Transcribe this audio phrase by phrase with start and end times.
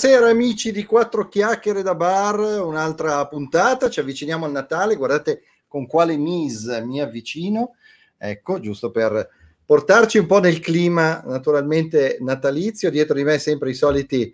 [0.00, 5.88] Buonasera amici di Quattro Chiacchiere da Bar, un'altra puntata, ci avviciniamo al Natale, guardate con
[5.88, 7.74] quale mise mi avvicino,
[8.16, 9.28] ecco, giusto per
[9.64, 14.32] portarci un po' nel clima naturalmente natalizio, dietro di me sempre i soliti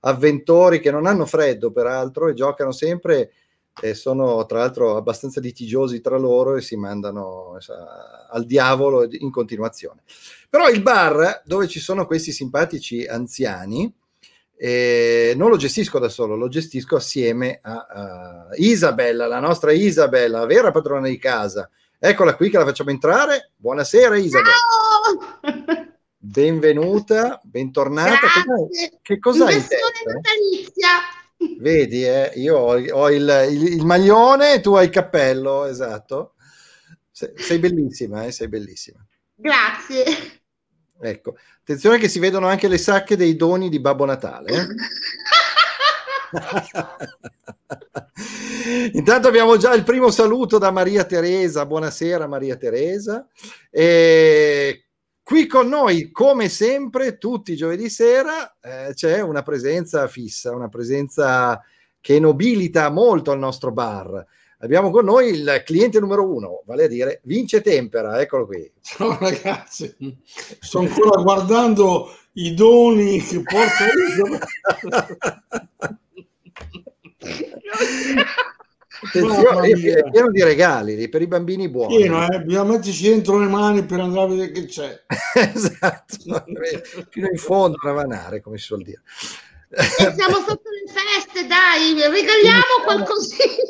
[0.00, 3.32] avventori che non hanno freddo peraltro e giocano sempre
[3.80, 9.30] e sono tra l'altro abbastanza litigiosi tra loro e si mandano sa, al diavolo in
[9.30, 10.02] continuazione.
[10.50, 13.90] Però il bar dove ci sono questi simpatici anziani,
[14.58, 20.40] eh, non lo gestisco da solo, lo gestisco assieme a, a Isabella, la nostra Isabella,
[20.40, 21.68] la vera padrona di casa.
[21.98, 23.52] Eccola qui che la facciamo entrare.
[23.56, 24.54] Buonasera Isabella.
[24.54, 25.90] Ciao!
[26.16, 28.18] Benvenuta, bentornata.
[28.18, 28.98] Grazie.
[29.02, 30.88] Che cos'hai natalizia.
[31.58, 36.34] Vedi, eh, io ho, ho il, il, il, maglione e tu hai il cappello, esatto.
[37.10, 39.04] Sei, sei bellissima, eh, sei bellissima.
[39.34, 40.04] Grazie.
[40.98, 44.52] Ecco, attenzione che si vedono anche le sacche dei doni di Babbo Natale.
[44.52, 44.66] Eh?
[48.92, 51.66] Intanto abbiamo già il primo saluto da Maria Teresa.
[51.66, 53.26] Buonasera Maria Teresa.
[53.70, 54.86] E
[55.22, 60.68] qui con noi, come sempre, tutti i giovedì sera eh, c'è una presenza fissa, una
[60.68, 61.62] presenza
[62.00, 64.24] che nobilita molto il nostro bar.
[64.66, 68.68] Abbiamo con noi il cliente numero uno, vale a dire Vince Tempera, eccolo qui.
[68.82, 69.94] Ciao ragazzi,
[70.58, 73.84] sto ancora guardando i doni che porto
[79.02, 81.98] Attenzione, è pieno di regali per i bambini buoni.
[81.98, 82.40] Pieno, eh?
[82.42, 85.04] bisogna metterci dentro le mani per andare a vedere che c'è.
[85.54, 86.16] esatto,
[87.10, 89.02] fino in fondo a ravanare, come si suol dire.
[89.68, 93.65] E siamo sotto le feste, dai, regaliamo qualcosina.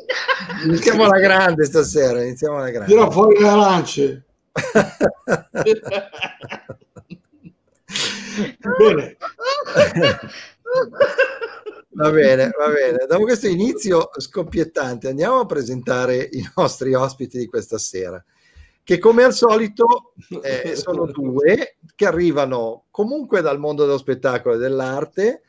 [0.66, 2.92] Iniziamo alla grande stasera, iniziamo alla grande.
[2.92, 4.24] Tira fuori le arance.
[8.78, 9.16] Bene.
[11.90, 13.06] Va bene, va bene.
[13.08, 18.22] Dopo questo inizio scoppiettante, andiamo a presentare i nostri ospiti di questa sera,
[18.82, 20.12] che come al solito
[20.42, 25.42] eh, sono due che arrivano comunque dal mondo dello spettacolo e dell'arte.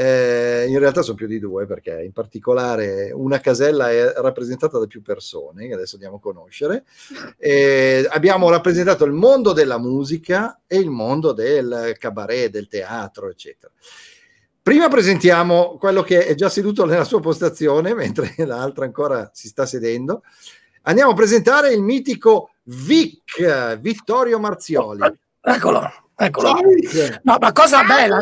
[0.00, 4.86] Eh, in realtà sono più di due perché in particolare una casella è rappresentata da
[4.86, 6.84] più persone che adesso andiamo a conoscere.
[7.36, 13.72] Eh, abbiamo rappresentato il mondo della musica e il mondo del cabaret, del teatro, eccetera.
[14.62, 19.66] Prima presentiamo quello che è già seduto nella sua postazione, mentre l'altra ancora si sta
[19.66, 20.22] sedendo.
[20.82, 25.00] Andiamo a presentare il mitico Vic, Vittorio Marzioli.
[25.40, 26.52] Eccolo, eccolo.
[27.24, 28.18] No, ma cosa bella.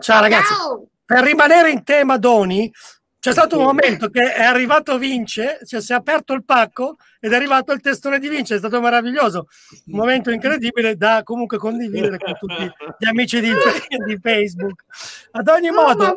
[0.00, 0.52] Ciao ragazzi.
[0.52, 0.89] Ciao.
[1.10, 2.70] Per rimanere in tema Doni,
[3.18, 7.32] c'è stato un momento che è arrivato Vince, cioè si è aperto il pacco ed
[7.32, 9.48] è arrivato il testone di Vince, è stato meraviglioso,
[9.86, 13.50] un momento incredibile da comunque condividere con tutti gli amici di,
[14.06, 14.84] di Facebook.
[15.32, 16.14] Ad ogni modo,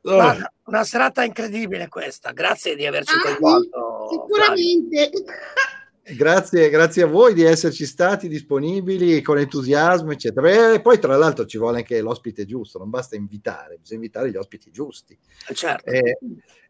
[0.00, 4.08] guarda, una serata incredibile questa, grazie di averci ah, coinvolto.
[4.10, 5.10] Sicuramente.
[6.14, 10.74] Grazie, grazie a voi di esserci stati disponibili con entusiasmo, eccetera.
[10.74, 14.36] E poi, tra l'altro, ci vuole anche l'ospite giusto, non basta invitare, bisogna invitare gli
[14.36, 15.18] ospiti giusti.
[15.48, 15.90] Eh, certo.
[15.90, 16.16] E,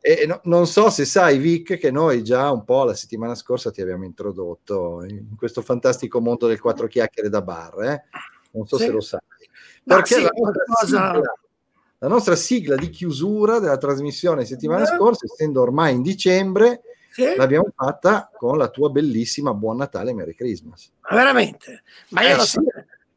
[0.00, 3.70] e no, non so se sai, Vic, che noi già un po' la settimana scorsa
[3.70, 7.82] ti abbiamo introdotto in questo fantastico mondo del quattro chiacchiere da bar.
[7.82, 8.04] Eh?
[8.53, 8.84] Non so sì.
[8.84, 9.20] se lo sai.
[9.84, 11.12] Perché sì, la, nostra cosa...
[11.12, 11.32] sigla,
[11.98, 14.97] la nostra sigla di chiusura della trasmissione settimana eh.
[14.97, 16.80] scorsa, essendo ormai in dicembre,
[17.16, 17.34] sì.
[17.34, 20.91] l'abbiamo fatta con la tua bellissima Buon Natale Merry Christmas.
[21.09, 21.83] Ma veramente?
[22.10, 22.60] Ma io eh, lo so.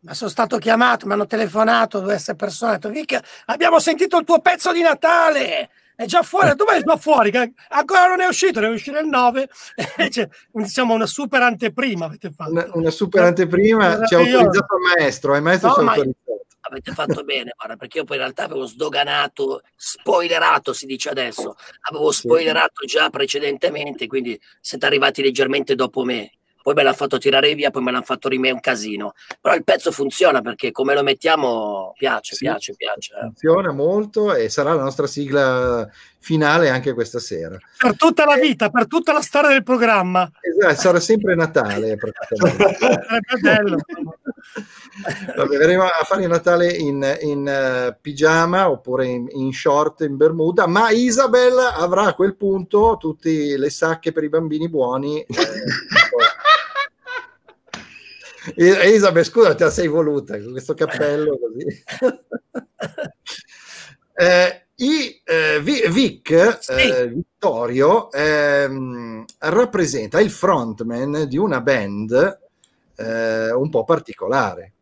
[0.02, 4.24] Ma sono stato chiamato, mi hanno telefonato due persone, hanno detto Vic, abbiamo sentito il
[4.24, 7.30] tuo pezzo di Natale, è già fuori, dov'è già fuori?
[7.68, 9.50] Ancora non è uscito, deve uscire il 9,
[10.10, 12.52] cioè, diciamo una super anteprima avete fatto.
[12.52, 16.29] Una, una super anteprima, ci ha autorizzato il maestro, il maestro no, ci ha autorizzato
[16.70, 21.56] avete fatto bene, guarda, perché io poi in realtà avevo sdoganato, spoilerato si dice adesso,
[21.90, 26.32] avevo spoilerato già precedentemente, quindi siete arrivati leggermente dopo me
[26.62, 29.14] poi me l'hanno fatto tirare via, poi me l'hanno fatto rimere un casino.
[29.42, 33.16] Però il pezzo funziona perché come lo mettiamo piace, sì, piace, piace.
[33.16, 33.22] Eh.
[33.22, 35.90] Funziona molto e sarà la nostra sigla
[36.20, 37.58] finale anche questa sera.
[37.78, 40.30] Per tutta la vita, per tutta la storia del programma.
[40.42, 41.98] Esatto, sarà sempre Natale.
[43.42, 43.78] bello.
[45.36, 50.18] Vabbè, verremo a fare il Natale in, in uh, pigiama oppure in, in, short, in
[50.18, 55.26] bermuda, ma Isabel avrà a quel punto tutte le sacche per i bambini buoni.
[58.56, 61.66] Eh, Isabel, scusa, te la sei voluta con questo cappello così.
[64.16, 66.72] eh, i, eh, Vic, sì.
[66.72, 72.40] eh, Vittorio, ehm, rappresenta il frontman di una band
[72.96, 74.74] eh, un po' particolare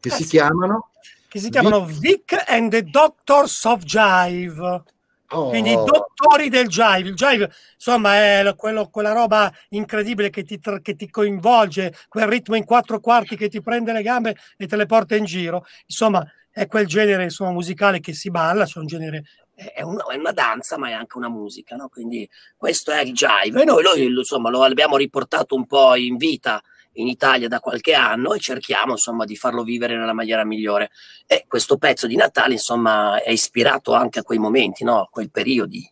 [0.00, 0.28] che ah, si sì.
[0.30, 0.90] chiamano
[1.28, 4.82] che si chiamano Vic and the Doctors of Jive.
[5.30, 5.50] Oh.
[5.50, 7.10] Quindi i dottori del jive.
[7.10, 12.56] Il jive, insomma, è quello, quella roba incredibile che ti, che ti, coinvolge, quel ritmo
[12.56, 15.66] in quattro quarti che ti prende le gambe e te le porta in giro.
[15.84, 19.24] Insomma, è quel genere insomma, musicale che si balla, c'è un genere
[19.54, 21.88] è una, è una, danza, ma è anche una musica, no?
[21.88, 23.60] Quindi questo è il jive.
[23.60, 26.62] E noi, noi insomma, lo abbiamo riportato un po' in vita
[26.92, 30.90] in Italia da qualche anno e cerchiamo insomma di farlo vivere nella maniera migliore.
[31.26, 35.00] E questo pezzo di Natale insomma è ispirato anche a quei momenti, no?
[35.00, 35.88] a quei periodi.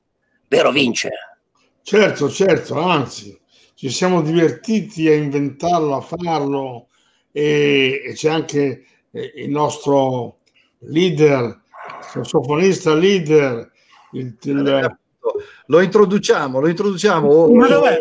[0.49, 1.11] Vero Vince?
[1.83, 3.39] Certo, certo, anzi,
[3.75, 6.89] ci siamo divertiti a inventarlo, a farlo
[7.31, 10.39] e, e c'è anche eh, il nostro
[10.81, 11.61] leader,
[12.01, 13.71] sassofonista leader.
[14.13, 14.99] Il, il...
[15.67, 17.49] Lo introduciamo, lo introduciamo.
[17.49, 17.99] Ma dov'è?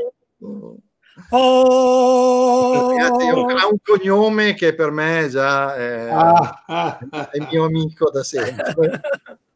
[1.29, 2.89] Oh!
[2.89, 8.09] Ragazzi, ha un cognome che per me già è, ah, ah, ah, è mio amico
[8.12, 9.00] da sempre.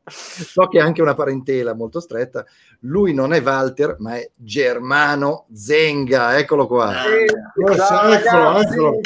[0.10, 2.46] so che ha anche una parentela molto stretta.
[2.82, 6.38] Lui non è Walter, ma è Germano Zenga.
[6.38, 6.94] Eccolo qua.
[6.94, 9.00] Sì, ciao, eccolo, eccolo.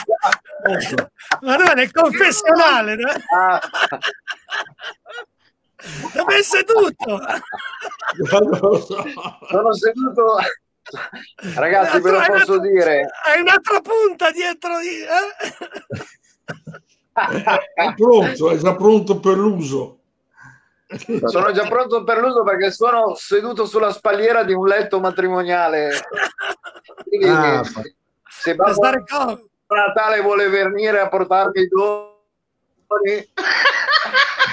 [1.42, 2.96] Ma no, nel confessionale.
[2.96, 3.10] No?
[3.36, 3.60] Ah.
[6.14, 7.20] Dove è seduto?
[9.50, 10.36] Sono seduto
[11.56, 13.10] Ragazzi, ve lo posso dire.
[13.26, 15.02] Hai un'altra punta dietro di...
[15.02, 15.34] Eh?
[17.74, 20.00] è pronto, è già pronto per l'uso.
[21.26, 25.90] Sono già pronto per l'uso perché sono seduto sulla spalliera di un letto matrimoniale.
[27.08, 27.64] Quindi, ah,
[28.28, 28.82] se Babbo
[29.68, 33.32] Natale vuole venire a portarmi i doni,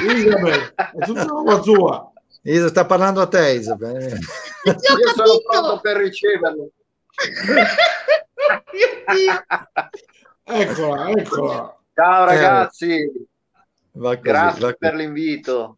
[0.08, 2.09] Isabel, è tutta roba tua.
[2.42, 4.00] Isa sta parlando a te, Isabel.
[4.64, 6.70] Io sono pronto per riceverlo.
[10.44, 11.78] eccola, eccola.
[11.94, 13.28] Ciao ragazzi.
[13.92, 15.76] Così, grazie per l'invito.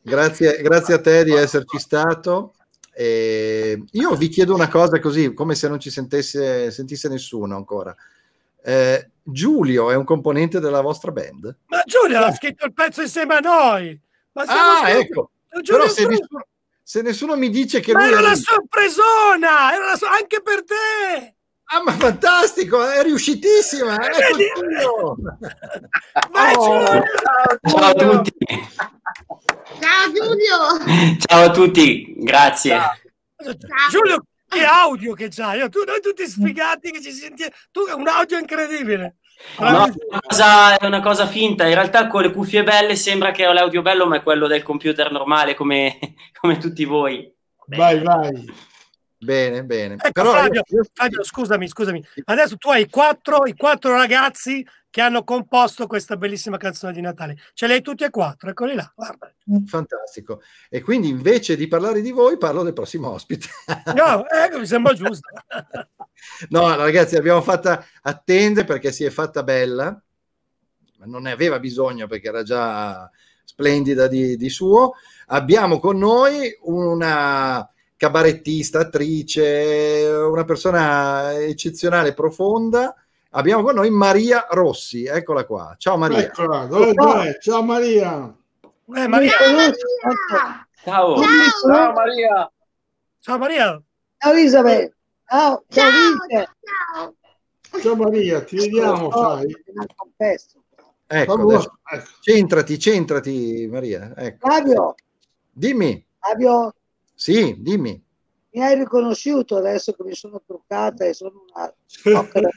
[0.00, 2.54] Grazie, grazie a te di esserci stato.
[2.96, 7.94] E io vi chiedo una cosa così, come se non ci sentisse, sentisse nessuno ancora.
[8.62, 11.56] Eh, Giulio è un componente della vostra band?
[11.66, 14.00] Ma Giulio ha scritto il pezzo insieme a noi.
[14.32, 15.30] Ma ah, ecco.
[15.62, 16.46] Però se nessuno,
[16.82, 21.36] se nessuno mi dice che ma lui era una sorpresona, era so- anche per te.
[21.66, 23.96] Ah, ma fantastico, è riuscitissima.
[24.06, 25.16] Ecco
[26.58, 27.02] oh.
[27.66, 28.32] Ciao a tutti.
[29.80, 31.18] Ciao Giulio.
[31.18, 32.70] Ciao a tutti, grazie.
[32.70, 33.90] Ciao.
[33.90, 35.68] Giulio, che audio che c'hai?
[35.70, 37.52] Tu, noi tutti sfigati che ci sentiamo.
[37.70, 39.16] Tu un audio incredibile.
[39.58, 41.66] No, è una, cosa, è una, cosa, finta.
[41.66, 44.62] In realtà con le cuffie belle sembra che ho l'audio bello, ma è quello del
[44.62, 45.98] computer normale come,
[46.40, 47.32] come tutti voi.
[47.66, 48.52] Vai, vai.
[49.16, 49.94] Bene, bene.
[49.94, 50.84] Ecco, Però Fabio, io...
[50.92, 52.04] Fabio, scusami, scusami.
[52.24, 57.36] Adesso tu hai quattro, i quattro ragazzi che hanno composto questa bellissima canzone di Natale.
[57.54, 58.92] Ce li hai tutti e quattro, eccoli là.
[58.94, 59.34] Guarda.
[59.66, 60.40] Fantastico.
[60.70, 63.48] E quindi invece di parlare di voi, parlo del prossimo ospite.
[63.92, 65.28] no, ecco, mi sembra giusto.
[66.50, 70.00] no, ragazzi, l'abbiamo fatta attendere perché si è fatta bella,
[70.98, 73.10] ma non ne aveva bisogno perché era già
[73.42, 74.92] splendida di, di suo.
[75.26, 82.94] Abbiamo con noi una cabarettista, attrice, una persona eccezionale, profonda.
[83.36, 85.74] Abbiamo con noi Maria Rossi, eccola qua.
[85.76, 86.18] Ciao Maria.
[86.18, 87.38] Eccola, dove, dove?
[87.40, 88.32] Ciao Maria.
[88.94, 89.32] Eh, Maria.
[90.84, 91.16] Ciao.
[91.16, 91.16] Ciao.
[91.16, 92.52] Ciao Maria.
[93.18, 93.82] Ciao Maria.
[94.18, 94.94] Ciao Isabel.
[95.26, 95.90] Ciao, ciao,
[96.30, 97.14] ciao.
[97.80, 99.52] ciao Maria, ti vediamo, sai.
[101.06, 104.12] Ecco, adesso, ecco, centrati, centrati Maria.
[104.16, 104.48] Ecco.
[104.48, 104.94] Fabio.
[105.50, 106.06] Dimmi.
[106.20, 106.72] Fabio.
[107.12, 108.00] Sì, dimmi.
[108.54, 112.48] Mi hai riconosciuto adesso che mi sono truccata e sono una gnocca da...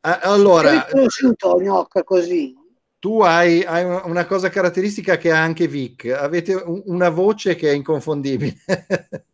[0.22, 2.52] allora, hai riconosciuto gnocca così?
[2.98, 7.70] Tu hai, hai, una cosa caratteristica che ha anche Vic, avete un, una voce che
[7.70, 8.56] è inconfondibile.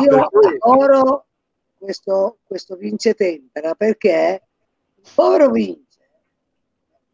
[0.00, 0.28] Io
[0.60, 1.26] adoro
[1.76, 4.42] questo, questo Vince Tempera perché
[4.94, 5.98] il povero Vince,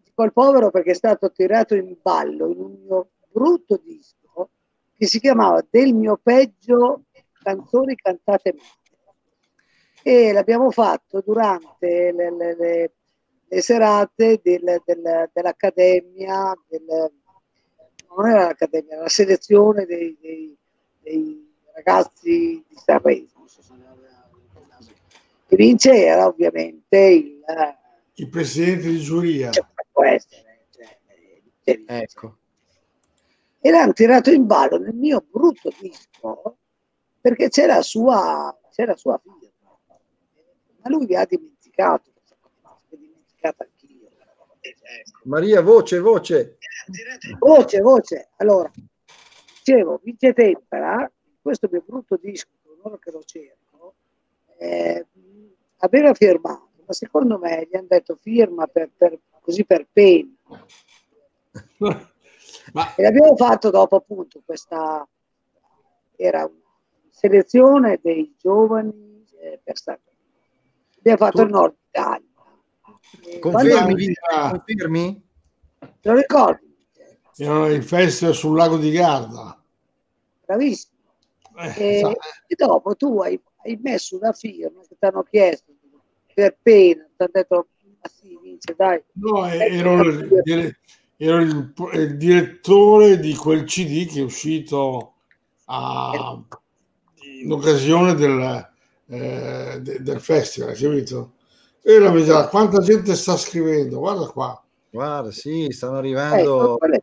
[0.04, 4.17] dico il povero perché è stato tirato in ballo in un mio brutto disco
[4.98, 7.04] che si chiamava Del mio peggio
[7.40, 8.76] canzoni cantate male
[10.02, 12.92] e l'abbiamo fatto durante le, le, le,
[13.46, 17.12] le serate del, del, dell'Accademia, del,
[18.16, 20.56] non era l'Accademia, la selezione dei, dei,
[21.02, 23.26] dei ragazzi di Sanremo.
[25.50, 27.42] E vince era ovviamente il,
[28.14, 29.50] il presidente di giuria.
[29.50, 32.38] Cioè, può essere, cioè, ecco
[33.60, 36.58] e l'hanno tirato in ballo nel mio brutto disco
[37.20, 39.78] perché c'era la sua, c'era sua firma.
[40.80, 42.22] Ma lui mi ha dimenticato, mi
[42.62, 44.10] ha dimenticato anch'io.
[45.24, 46.58] Maria, voce, voce.
[47.38, 48.28] Voce, voce.
[48.36, 48.70] Allora,
[49.56, 51.10] dicevo, Vince Tempera,
[51.42, 52.48] questo mio brutto disco,
[52.82, 53.94] ora che lo cerco,
[54.58, 55.06] eh,
[55.78, 60.34] aveva firmato, ma secondo me gli hanno detto firma per, per, così per pena.
[62.72, 62.94] ma...
[62.94, 65.06] E l'abbiamo fatto dopo appunto questa,
[66.16, 66.56] era una
[67.10, 70.00] selezione dei giovani eh, per stare.
[70.98, 72.26] Abbiamo fatto il nord Italia.
[73.40, 74.14] Confermi,
[74.50, 75.26] confermi?
[76.00, 76.76] Te lo ricordi?
[77.36, 79.62] Era il festival sul lago di Garda.
[80.44, 80.96] Bravissimo.
[81.56, 85.72] Eh, e, e, dopo tu hai, hai, messo una firma che ti hanno chiesto
[86.32, 87.68] per pena, ti hanno detto
[88.00, 89.02] ma sì, Vince, dai.
[89.14, 90.76] No, ero il,
[91.20, 95.14] ero il, il, direttore di quel CD che è uscito
[95.66, 96.40] a,
[97.42, 98.68] in occasione del,
[99.08, 101.32] eh, del festival, capito?
[101.82, 104.62] E la verità, quanta gente sta scrivendo, guarda qua.
[104.90, 106.78] Guarda, sì, stanno arrivando.
[106.80, 107.02] Eh,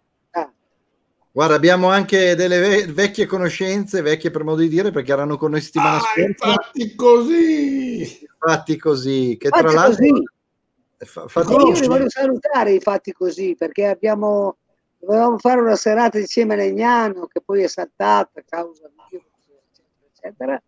[1.35, 5.51] Guarda, abbiamo anche delle ve- vecchie conoscenze, vecchie per modo di dire, perché erano con
[5.51, 6.21] noi settimana ah, scorsa.
[6.25, 8.27] Infatti così.
[8.39, 10.07] Fatti così, che tra l'altro...
[10.07, 10.23] Così.
[11.49, 14.57] Io li voglio salutare i fatti così, perché abbiamo...
[14.97, 19.27] Dovevamo fare una serata insieme a Legnano, che poi è saltata a causa di virus,
[19.69, 20.63] eccetera, eccetera.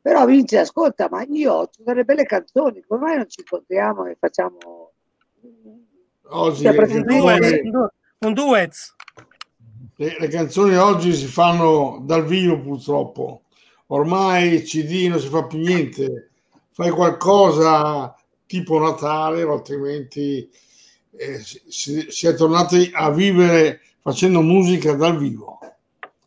[0.00, 4.16] Però Vince, ascolta, ma io ho delle belle canzoni, come mai non ci incontriamo e
[4.18, 4.92] facciamo...
[6.28, 7.62] Oggi, cioè, un duet.
[8.18, 8.94] Un duet
[9.96, 13.42] le, le, canzoni oggi si fanno dal vivo purtroppo.
[13.88, 16.30] Ormai CD non si fa più niente.
[16.70, 18.14] Fai qualcosa
[18.46, 20.48] tipo Natale, altrimenti
[21.16, 25.58] eh, si, si, è tornati a vivere facendo musica dal vivo.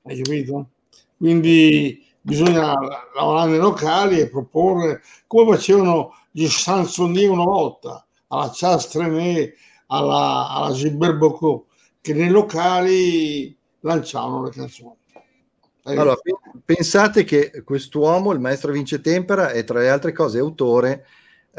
[0.03, 0.69] Hai capito?
[1.17, 2.73] Quindi bisogna
[3.15, 9.55] lavorare nei locali e proporre come facevano gli Sansoni una volta alla Charles Trenet,
[9.87, 11.67] alla, alla Gilbert Bocco,
[12.01, 14.97] che nei locali lanciavano le canzoni.
[15.83, 16.15] Allora,
[16.63, 21.05] pensate che quest'uomo, il maestro Vince Tempera, è tra le altre cose autore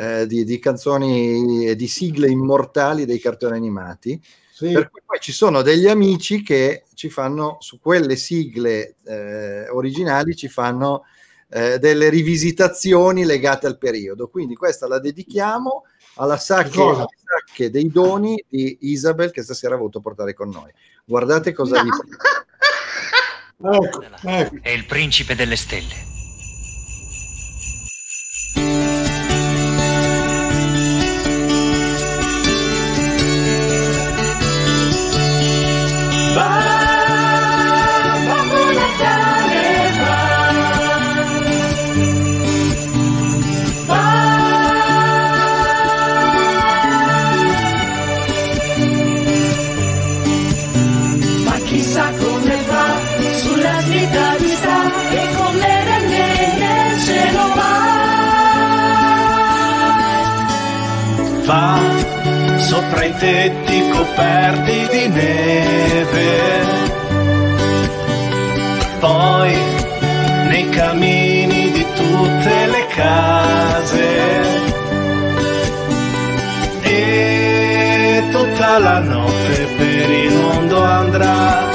[0.00, 4.18] eh, di, di, canzoni e di sigle immortali dei cartoni animati.
[4.50, 4.72] Sì.
[4.72, 10.34] Per cui poi ci sono degli amici che ci fanno su quelle sigle eh, originali,
[10.34, 11.04] ci fanno
[11.50, 14.28] eh, delle rivisitazioni legate al periodo.
[14.28, 16.82] Quindi questa la dedichiamo alla sacche,
[17.22, 20.72] sacche dei doni di Isabel che stasera ha voluto portare con noi.
[21.04, 21.90] Guardate cosa no.
[23.58, 24.56] vi ecco, ecco.
[24.62, 26.09] È il principe delle stelle.
[62.90, 66.28] Sopra i tetti coperti di neve.
[68.98, 69.56] Poi
[70.48, 74.08] nei camini di tutte le case.
[76.82, 81.68] E tutta la notte per il mondo andrà.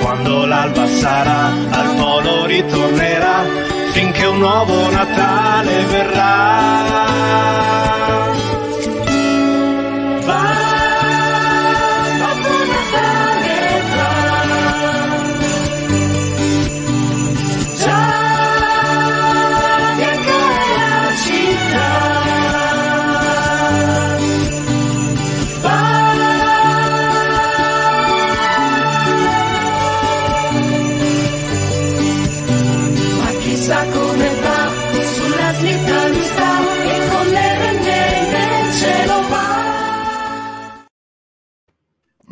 [0.00, 3.42] Quando l'alba sarà, al polo ritornerà,
[3.90, 6.86] finché un nuovo Natale verrà.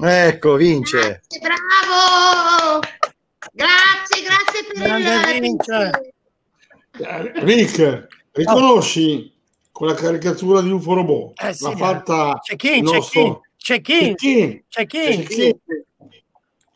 [0.06, 1.22] Ecco, vince.
[1.28, 2.80] Grazie, bravo!
[3.52, 6.14] Grazie, grazie per Grande il vince.
[7.42, 9.32] Rick, riconosci
[9.72, 11.42] quella caricatura di UFO Robot?
[11.42, 13.40] Eh, sì, L'ha fatta c'è chi, nostro...
[13.56, 15.56] c'è chi, c'è chi, c'è chi,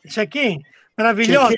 [0.07, 1.55] c'è chi, meravigliosa.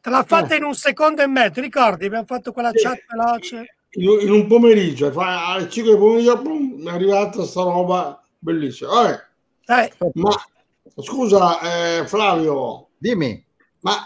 [0.00, 0.58] Te l'ha fatta eh.
[0.58, 2.06] in un secondo e mezzo, ricordi?
[2.06, 3.74] Abbiamo fatto quella chat veloce.
[3.94, 9.10] In, un pomeriggio, alle 5 del pomeriggio, boom, è arrivata sta roba bellissima.
[9.66, 9.92] Eh.
[10.12, 10.30] Ma
[10.96, 12.88] Scusa, eh, Flavio.
[12.98, 13.44] Dimmi.
[13.80, 13.96] Ma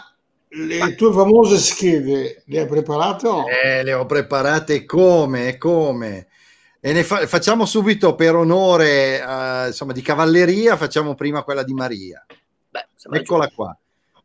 [0.49, 0.93] le ma...
[0.93, 3.27] tue famose schede le hai preparate?
[3.27, 3.45] O?
[3.49, 5.57] Eh, le ho preparate come?
[5.57, 6.27] come?
[6.79, 11.73] E ne fa- facciamo subito per onore uh, insomma, di cavalleria, facciamo prima quella di
[11.73, 12.23] Maria.
[12.69, 13.77] Beh, Eccola qua.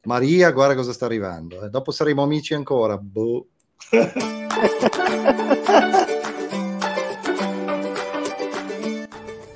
[0.04, 1.64] Maria, guarda cosa sta arrivando.
[1.64, 1.68] Eh.
[1.68, 2.96] Dopo saremo amici ancora.
[2.96, 3.46] Boh.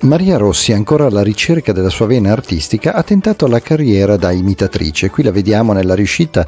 [0.05, 5.09] Maria Rossi, ancora alla ricerca della sua vena artistica, ha tentato la carriera da imitatrice.
[5.09, 6.45] Qui la vediamo nella riuscita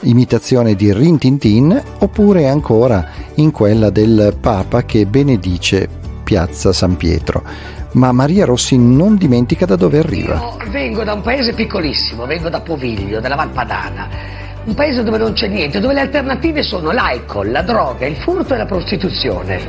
[0.00, 5.88] imitazione di Rin Tin Tin oppure ancora in quella del Papa che benedice
[6.24, 7.44] Piazza San Pietro.
[7.92, 10.34] Ma Maria Rossi non dimentica da dove arriva.
[10.34, 15.32] Io vengo da un paese piccolissimo, vengo da Poviglio, della Valpadana un paese dove non
[15.32, 19.60] c'è niente, dove le alternative sono l'alcol, la droga, il furto e la prostituzione.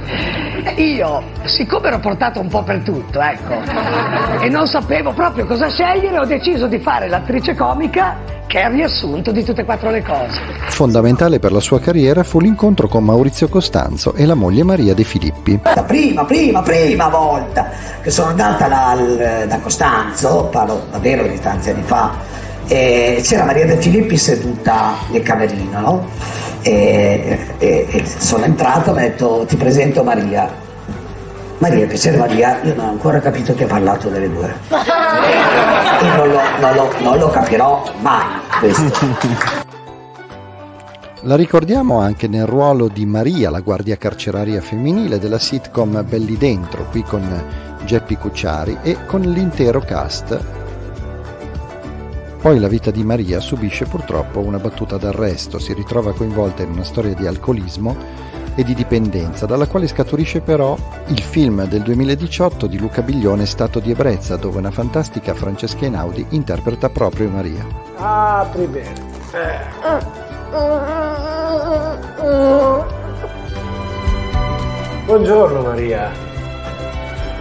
[0.77, 6.17] Io, siccome ero portato un po' per tutto, ecco, e non sapevo proprio cosa scegliere,
[6.17, 10.01] ho deciso di fare l'attrice comica che è il riassunto di tutte e quattro le
[10.01, 10.39] cose.
[10.69, 15.03] Fondamentale per la sua carriera fu l'incontro con Maurizio Costanzo e la moglie Maria De
[15.03, 15.59] Filippi.
[15.63, 17.69] La prima, prima, prima volta
[18.01, 23.65] che sono andata da, da Costanzo, parlo davvero di tanti anni fa, e c'era Maria
[23.65, 26.09] De Filippi seduta nel camerino, no?
[26.61, 30.65] E, e, e sono entrato e mi ha detto ti presento Maria.
[31.59, 34.53] Maria, piacere Maria, io non ho ancora capito che ha parlato delle due.
[34.69, 38.25] e non lo, non lo, non lo capirò mai
[38.59, 39.07] questo.
[41.21, 46.85] La ricordiamo anche nel ruolo di Maria, la guardia carceraria femminile della sitcom Belli Dentro,
[46.91, 47.43] qui con
[47.85, 50.65] Geppi Cucciari e con l'intero cast
[52.47, 56.85] poi la vita di Maria subisce purtroppo una battuta d'arresto, si ritrova coinvolta in una
[56.85, 57.93] storia di alcolismo
[58.55, 63.81] e di dipendenza, dalla quale scaturisce però il film del 2018 di Luca Biglione Stato
[63.81, 67.67] di ebbrezza, dove una fantastica Francesca Einaudi interpreta proprio Maria.
[67.97, 68.93] Apri bene.
[75.05, 76.11] Buongiorno Maria.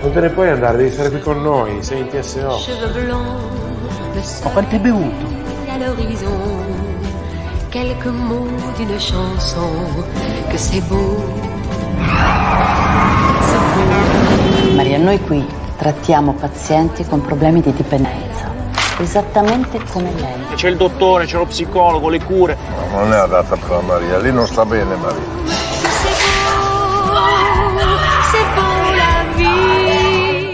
[0.02, 3.75] Non te ne puoi andare, devi stare qui con noi, sei in TSO.
[4.16, 5.26] Ho quanto hai bevuto?
[7.70, 8.48] Quelques mots
[8.78, 10.04] d'une chanson
[10.50, 11.22] que c'est beau.
[14.74, 18.50] Maria, noi qui trattiamo pazienti con problemi di dipendenza,
[18.98, 20.54] esattamente come lei.
[20.54, 22.56] C'è il dottore, c'è lo psicologo, le cure.
[22.90, 25.34] No, non è adatta per Maria, lì non sta bene Maria.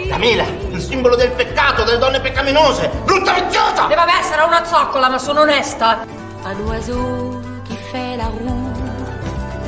[0.09, 0.44] Camilla,
[0.92, 3.88] simbolo del peccato, delle donne peccaminose, brutta vecchiata!
[3.88, 6.05] E vabbè, sarà una zoccola, ma sono onesta.
[6.44, 8.72] Un oiseau qui fait la roue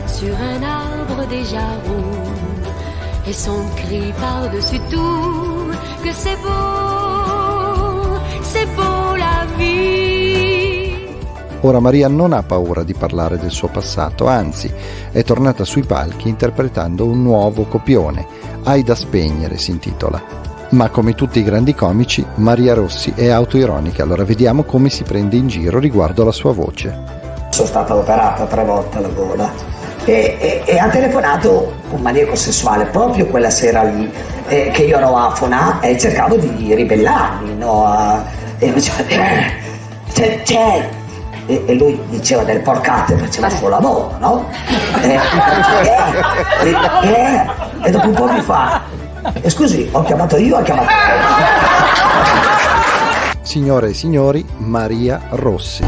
[0.04, 9.16] sur un arbre déjà roux et son cri par-dessus tout que c'est beau, c'est beau
[9.16, 11.16] la vie.
[11.62, 14.70] Ora Maria non ha paura di parlare del suo passato, anzi
[15.10, 20.43] è tornata sui palchi interpretando un nuovo copione, Hai da spegnere si intitola
[20.74, 25.37] ma come tutti i grandi comici, Maria Rossi è autoironica, allora vediamo come si prende
[25.37, 27.22] in giro riguardo alla sua voce.
[27.50, 29.48] Sono stata operata tre volte alla gola
[30.04, 34.10] e, e, e ha telefonato un maniaco sessuale proprio quella sera lì,
[34.48, 37.87] eh, che io ero afona e cercavo di ribellarmi, no?
[37.87, 38.24] A,
[38.58, 39.52] e diceva, eh,
[40.12, 40.90] c'è, c'è.
[41.46, 44.48] E, e, lui diceva delle porcate, faceva il suo lavoro, no?
[45.02, 45.20] E,
[47.82, 48.80] e dopo un po' mi fa,
[49.32, 51.22] e scusi, ho chiamato io, ho chiamato lei.
[53.40, 55.82] Signore e signori, Maria Rossi.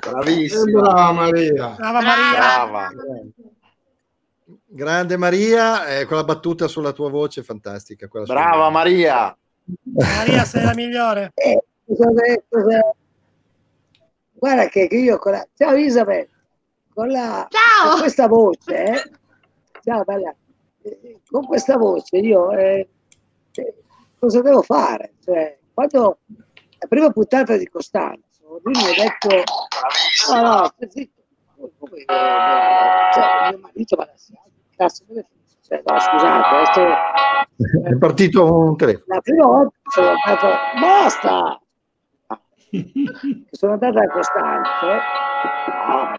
[0.00, 0.80] Bravissima.
[0.80, 1.74] Brava Maria.
[1.76, 2.38] Brava Maria.
[2.38, 2.90] Brava.
[4.66, 8.06] Grande Maria, eh, quella battuta sulla tua voce è fantastica.
[8.06, 9.36] Brava Maria.
[9.82, 11.32] Maria, sei la migliore.
[11.34, 11.60] Eh,
[14.32, 15.44] Guarda che, che io con la...
[15.56, 16.28] Ciao Isabel
[16.94, 17.90] con, la, Ciao!
[17.90, 19.10] con questa voce, eh,
[19.82, 20.34] ciao bella,
[20.82, 22.88] eh, con questa voce io eh,
[23.52, 23.74] eh,
[24.18, 25.14] cosa devo fare?
[25.22, 26.18] Cioè, quando
[26.78, 29.42] la prima puntata di Costanzo, lui mi ha detto,
[30.32, 31.22] no, no, zitto,
[31.78, 34.04] come, cioè, mio marito va
[34.76, 34.88] da
[35.66, 39.04] cioè, no, scusate, adesso, è partito un telefono.
[39.14, 40.46] La prima volta sono andato,
[40.80, 41.58] basta!
[43.50, 44.86] sono andato a Costanzo,
[45.88, 46.16] no,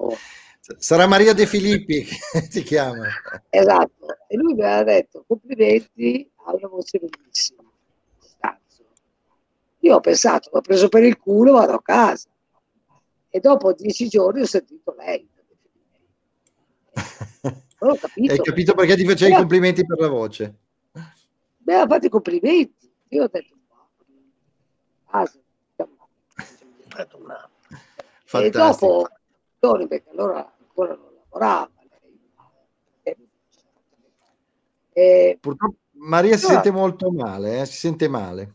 [0.78, 3.08] Sarà Maria De Filippi che ti chiama.
[3.48, 7.64] Esatto, e lui mi aveva detto complimenti, una voce bellissima.
[9.82, 12.28] Io ho pensato, l'ho preso per il culo, vado a casa.
[13.30, 15.26] E dopo dieci giorni ho sentito lei.
[17.78, 18.32] Non ho capito.
[18.32, 20.54] Hai capito perché ti facevi i complimenti per la voce?
[21.64, 22.92] Mi ha fatto i complimenti.
[23.08, 23.56] Io ho detto,
[25.06, 25.30] ah,
[28.32, 29.08] E dopo,
[29.60, 31.70] perché allora ancora non lavorava.
[34.92, 37.66] E, Purtroppo Maria si sente molto male, eh?
[37.66, 38.54] si sente male.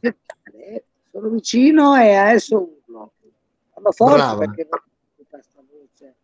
[1.11, 3.13] Sono vicino e adesso urlo.
[3.73, 4.37] Parlo forte Brava.
[4.39, 4.67] perché
[5.29, 6.15] questa voce.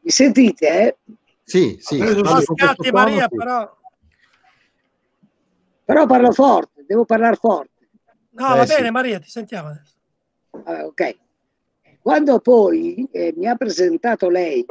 [0.00, 0.68] Mi sentite?
[0.68, 0.96] Eh?
[1.44, 1.98] Sì, sì.
[1.98, 3.36] Non scatti Maria, sì.
[3.36, 3.76] però.
[5.84, 7.88] Però parlo forte, devo parlare forte.
[8.30, 9.94] No, eh, va bene Maria, ti sentiamo adesso.
[10.64, 11.18] Ah, ok.
[12.00, 14.64] Quando poi eh, mi ha presentato lei,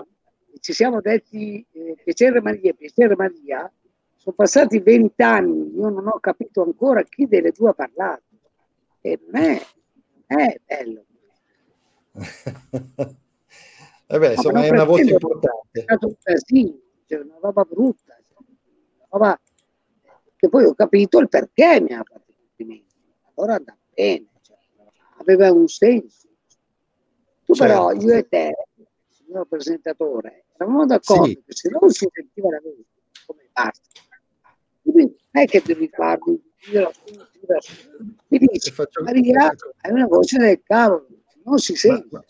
[0.60, 3.72] ci siamo detti eh, piacere Maria, piacere Maria,
[4.16, 8.24] sono passati vent'anni, io non ho capito ancora chi delle due ha parlato.
[9.02, 11.06] E non è, bello.
[14.08, 15.80] eh beh, insomma, è una voce importante.
[15.80, 19.40] È stato un casino, cioè una roba brutta, una roba
[20.36, 22.96] che poi ho capito il perché mi ha fatto i complimenti.
[23.36, 24.58] Allora andava bene, cioè,
[25.20, 26.27] aveva un senso.
[27.48, 27.74] Tu certo.
[27.74, 28.54] però, io e te,
[29.08, 31.42] signor presentatore, eravamo d'accordo sì.
[31.46, 32.84] che se non si sentiva la voce,
[33.26, 34.02] come basta,
[34.82, 36.92] quindi non è che devi farmi dire
[38.28, 41.08] mi dici Maria hai una voce del cavolo
[41.44, 42.26] non si sente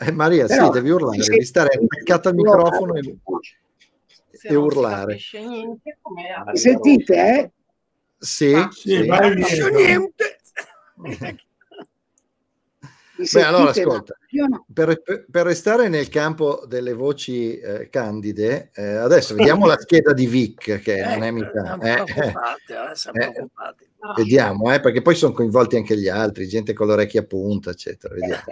[0.00, 3.16] eh, Maria Però, sì devi urlare devi stare attaccato al microfono e,
[4.42, 7.52] e urlare mi sentite eh?
[8.18, 9.06] sì, ah, sì, sì.
[9.06, 10.38] non niente
[13.32, 14.64] Beh, allora ascolta, no.
[14.72, 20.26] per, per, restare nel campo delle voci eh, candide, eh, adesso vediamo la scheda di
[20.26, 21.78] Vic, che eh, non è mica.
[21.80, 22.34] Eh, eh,
[23.12, 23.48] eh,
[24.16, 28.14] vediamo, perché poi sono coinvolti anche gli altri, gente con le orecchie a punta, eccetera.
[28.14, 28.42] Vediamo.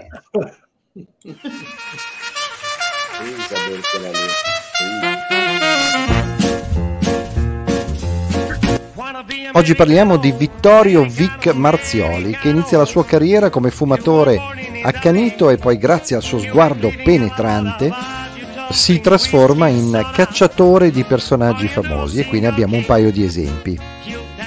[9.55, 15.57] Oggi parliamo di Vittorio Vic Marzioli, che inizia la sua carriera come fumatore accanito e
[15.57, 17.91] poi grazie al suo sguardo penetrante
[18.71, 23.79] si trasforma in cacciatore di personaggi famosi e qui ne abbiamo un paio di esempi.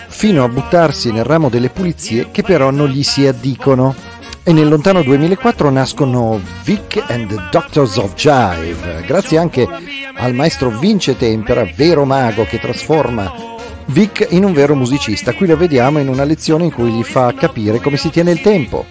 [0.07, 3.95] Fino a buttarsi nel ramo delle pulizie che però non gli si addicono.
[4.47, 9.67] E nel lontano 2004 nascono Vic and the Doctors of Jive, grazie anche
[10.17, 13.33] al maestro Vince Tempera, vero mago che trasforma
[13.87, 15.33] Vic in un vero musicista.
[15.33, 18.41] Qui lo vediamo in una lezione in cui gli fa capire come si tiene il
[18.41, 18.85] tempo.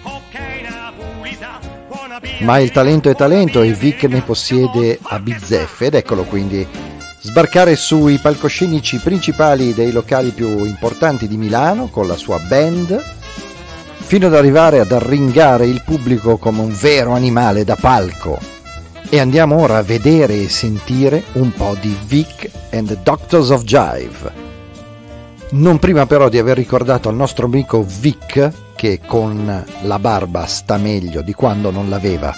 [2.39, 6.67] Ma il talento è talento e Vic ne possiede a bizzeffe ed eccolo quindi
[7.21, 13.01] sbarcare sui palcoscenici principali dei locali più importanti di Milano con la sua band
[14.05, 18.37] fino ad arrivare ad arringare il pubblico come un vero animale da palco.
[19.09, 23.63] E andiamo ora a vedere e sentire un po' di Vic and the Doctors of
[23.63, 24.44] Jive.
[25.57, 30.75] Non prima però di aver ricordato al nostro amico Vic che con la barba sta
[30.75, 32.33] meglio di quando non l'aveva.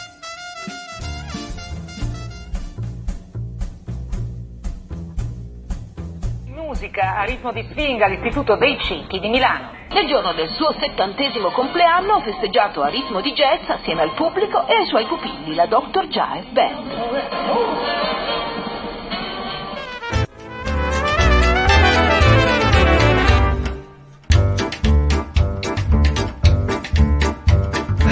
[6.45, 9.71] Musica a ritmo di swing all'Istituto dei Cinti di Milano.
[9.89, 14.67] Nel giorno del suo settantesimo compleanno ha festeggiato a ritmo di jazz assieme al pubblico
[14.67, 16.05] e ai suoi pupilli, la Dr.
[16.05, 18.66] Jive Band.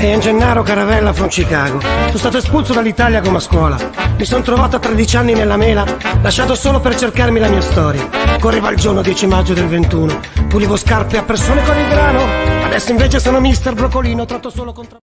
[0.06, 1.80] Ian Gennaro Caravella from Chicago.
[1.82, 3.78] Sono stato espulso dall'Italia come a scuola.
[4.18, 5.84] Mi sono trovato a 13 anni nella mela,
[6.22, 8.08] lasciato solo per cercarmi la mia storia.
[8.40, 10.20] Correva il giorno 10 maggio del 21.
[10.48, 12.24] Pulivo scarpe a persone con il grano.
[12.66, 15.00] Adesso invece sono Mister Brocolino, tratto solo contro.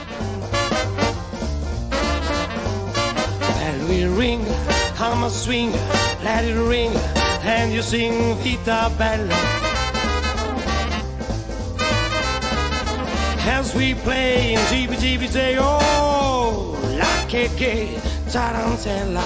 [4.03, 4.45] Bell ring,
[4.99, 5.73] I'm a swing,
[6.23, 6.95] let it ring,
[7.45, 9.72] and you sing vita bella.
[13.47, 14.59] As we play in
[15.27, 18.01] say, oh, la che che,
[18.31, 19.23] tarantella.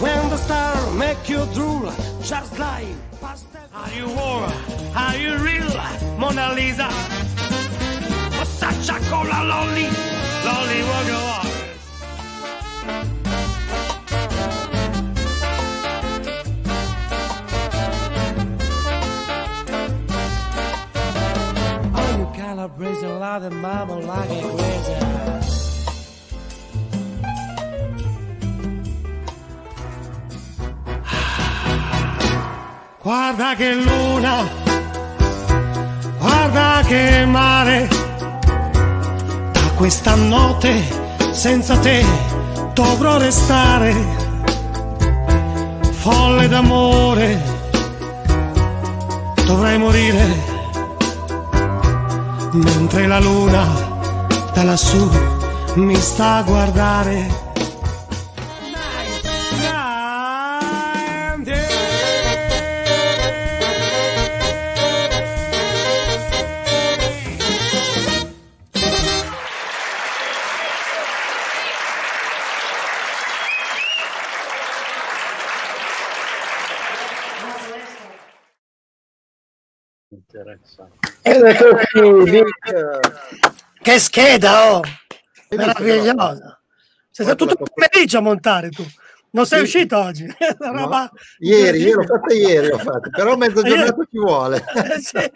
[0.00, 2.86] When the star make you drool, just like
[3.20, 3.60] pastel.
[3.74, 4.48] Are you war?
[4.94, 5.70] Are you real?
[6.18, 6.88] Mona Lisa?
[8.44, 9.88] Such oh, con la lolly,
[10.44, 11.37] lolly will go on.
[22.66, 25.18] Brazil la de mama like a crazy.
[33.00, 34.44] Guarda che luna,
[36.18, 37.88] guarda che mare,
[39.52, 40.82] da questa notte
[41.32, 42.04] senza te
[42.74, 43.94] dovrò restare,
[45.92, 47.40] folle d'amore,
[49.46, 50.47] dovrei morire
[52.52, 53.64] mentre la luna
[54.54, 55.08] da lassù
[55.74, 57.46] mi sta a guardare.
[80.10, 81.07] Vic.
[83.82, 84.82] Che scheda, oh!
[85.50, 86.60] Meravigliosa.
[87.10, 88.84] Sei stato tutto il pomeriggio a montare tu.
[89.30, 89.64] Non sei Sì.
[89.76, 90.24] uscito oggi?
[90.26, 90.34] No,
[90.72, 91.10] roba
[91.40, 94.64] Ieri, io l'ho fatta ieri, ho fatto, però mezza giornata ci vuole.
[94.74, 95.30] Eh, sì.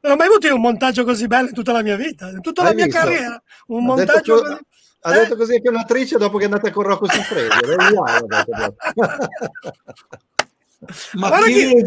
[0.00, 2.40] Non ho mai avuto io un montaggio così bello in tutta la mia vita, in
[2.40, 3.00] tutta la Hai mia visto?
[3.00, 3.42] carriera.
[3.66, 4.58] Un Ha detto montaggio co- così.
[5.02, 8.76] Ha detto così anche un'attrice dopo che è andata con Rocco detto dopo.
[11.12, 11.84] Ma Guarda chi che- che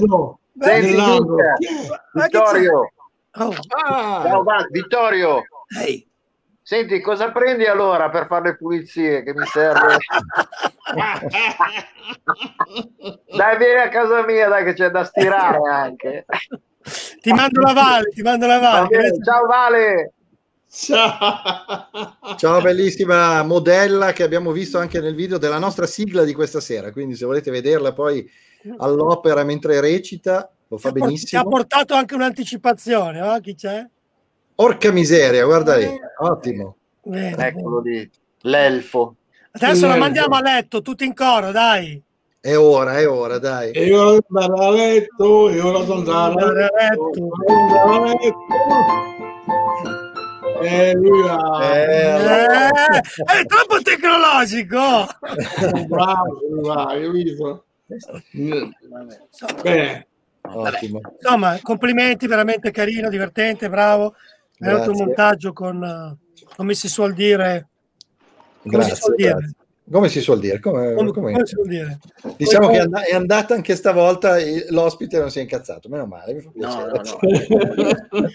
[2.13, 2.91] Vittorio,
[3.35, 5.41] Oh, ciao, va- Vittorio,
[5.81, 6.07] ehi.
[6.61, 9.97] senti, cosa prendi allora per fare le pulizie che mi serve?
[13.35, 16.25] dai, vieni a casa mia, dai, che c'è da stirare anche.
[17.21, 18.87] Ti mando la Vale, ti mando la Va Vale.
[18.87, 20.13] bene, ciao Vale.
[20.69, 21.87] Ciao.
[22.37, 26.91] Ciao, bellissima modella che abbiamo visto anche nel video della nostra sigla di questa sera.
[26.91, 28.29] Quindi, se volete vederla poi
[28.77, 31.47] all'opera mentre recita, lo fa Ti ha benissimo.
[31.47, 33.39] portato anche un'anticipazione, oh?
[33.39, 33.85] chi c'è?
[34.55, 35.99] Porca miseria, guarda lì, Eh.
[36.19, 36.75] ottimo.
[37.03, 37.47] Bene.
[37.47, 38.09] Eccolo lì,
[38.41, 39.15] l'elfo.
[39.51, 39.99] Adesso la Sì.
[39.99, 42.01] mandiamo a letto, tutti in coro, dai.
[42.39, 43.71] È ora, è ora, dai.
[43.71, 47.17] E ora di andare a letto, e ora di andare a letto, letto.
[47.17, 48.37] e ora di andare a letto.
[50.61, 51.65] E lui ha...
[51.65, 54.79] Eh, Eh, è troppo tecnologico.
[55.87, 57.65] Bravo, bravo, hai visto?
[58.31, 60.07] Bene,
[60.43, 61.01] ottimo.
[61.19, 64.15] Insomma, complimenti, veramente carino, divertente, bravo.
[64.57, 66.17] È venuto un montaggio con, eh,
[66.55, 67.67] come si suol dire,
[68.61, 69.55] come si Grazie, suol dire, grazie.
[69.91, 70.59] Come si suol dire?
[70.61, 71.99] Come- come, come- si suol dire.
[72.37, 74.37] Diciamo Poi- che è and- è andata anche stavolta,
[74.69, 78.29] l'ospite non si è incazzato, meno male, mi fa No, no, no.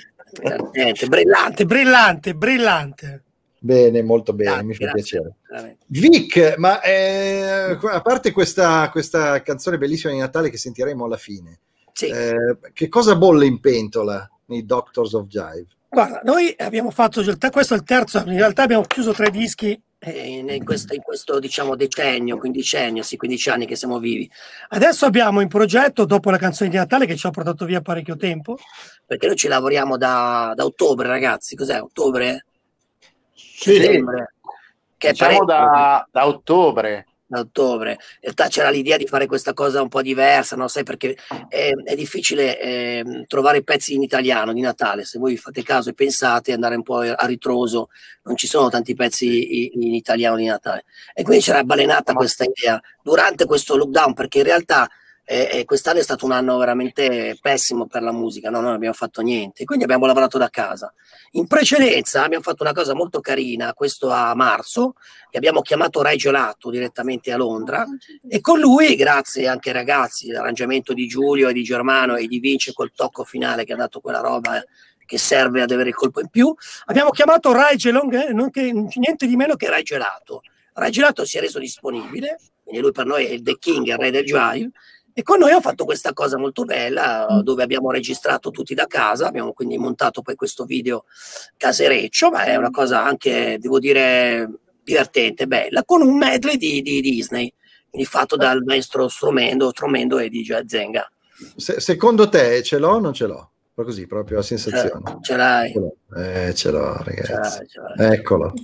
[1.08, 3.22] Brillante, brillante, brillante.
[3.60, 5.34] Bene, molto bene, Grazie, mi fa grazie, piacere.
[5.48, 5.84] veramente.
[5.88, 11.58] Vic, ma eh, a parte questa, questa canzone bellissima di Natale che sentiremo alla fine,
[11.98, 12.06] Sì.
[12.06, 15.66] eh, che cosa bolle in pentola nei Doctors of Jive?
[15.88, 20.44] Guarda, noi abbiamo fatto, questo è il terzo, in realtà abbiamo chiuso tre dischi eh,
[20.48, 24.30] in, questo, in questo, diciamo decennio, quindicennio, sì, 15 anni che siamo vivi.
[24.68, 28.16] Adesso abbiamo in progetto, dopo la canzone di Natale che ci ha portato via parecchio
[28.16, 28.58] tempo,
[29.04, 31.82] perché noi ci lavoriamo da, da ottobre, ragazzi, cos'è?
[31.82, 32.46] Ottobre?
[33.32, 34.34] sì, Settembre?
[34.96, 35.70] Che è Diciamo parecchio.
[35.70, 37.07] da, da ottobre.
[37.28, 37.90] Da ottobre.
[37.90, 40.66] In realtà c'era l'idea di fare questa cosa un po' diversa, no?
[40.66, 41.16] Sai, perché
[41.48, 45.04] è, è difficile ehm, trovare pezzi in italiano di Natale.
[45.04, 47.90] Se voi fate caso e pensate, andare un po' a ritroso,
[48.24, 50.84] non ci sono tanti pezzi in, in italiano di Natale.
[51.14, 54.88] E quindi c'era balenata questa idea durante questo lockdown, perché in realtà
[55.30, 58.62] eh, eh, quest'anno è stato un anno veramente pessimo per la musica, no?
[58.62, 60.90] non abbiamo fatto niente, quindi abbiamo lavorato da casa.
[61.32, 64.94] In precedenza abbiamo fatto una cosa molto carina, questo a marzo,
[65.30, 67.84] e abbiamo chiamato Rai Gelato direttamente a Londra
[68.26, 72.38] e con lui, grazie anche ai ragazzi, l'arrangiamento di Giulio e di Germano e di
[72.38, 74.64] Vince col tocco finale che ha dato quella roba
[75.04, 76.54] che serve ad avere il colpo in più,
[76.86, 80.40] abbiamo chiamato Rai Gelong, eh, non che- niente di meno che Rai Gelato.
[80.72, 83.96] Rai Gelato si è reso disponibile, quindi lui per noi è il The King, il
[83.96, 84.70] re del jive,
[85.18, 89.26] e con noi ho fatto questa cosa molto bella dove abbiamo registrato tutti da casa,
[89.26, 91.06] abbiamo quindi montato poi questo video
[91.56, 94.48] casereccio, ma è una cosa anche, devo dire,
[94.80, 97.52] divertente, bella, con un medley di, di Disney,
[97.90, 101.10] quindi fatto dal maestro Stromendo, Stromendo e DJ Zenga.
[101.56, 103.50] Se- secondo te ce l'ho o non ce l'ho?
[103.74, 105.02] Così, proprio a sensazione.
[105.04, 105.96] Ce, ce l'hai, Ce l'ho.
[106.16, 107.58] Eh, ce l'ho, ce ragazzi.
[107.58, 108.54] l'hai, ce l'hai, Eccolo.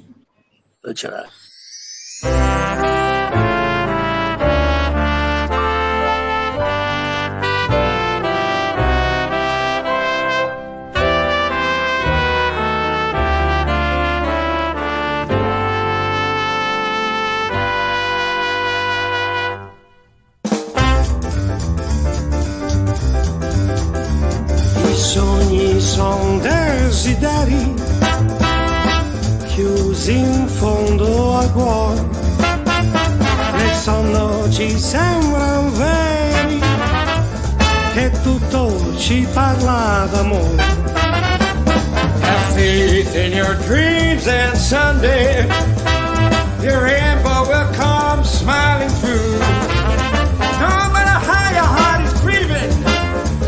[0.93, 1.27] ce l'hai.
[34.85, 36.61] Sembran veri
[37.95, 40.63] che tutto ci parla d'amore.
[42.21, 45.47] Have faith in your dreams and someday
[46.61, 49.39] your rainbow will come smiling through.
[50.61, 52.73] No matter how your heart is grieving,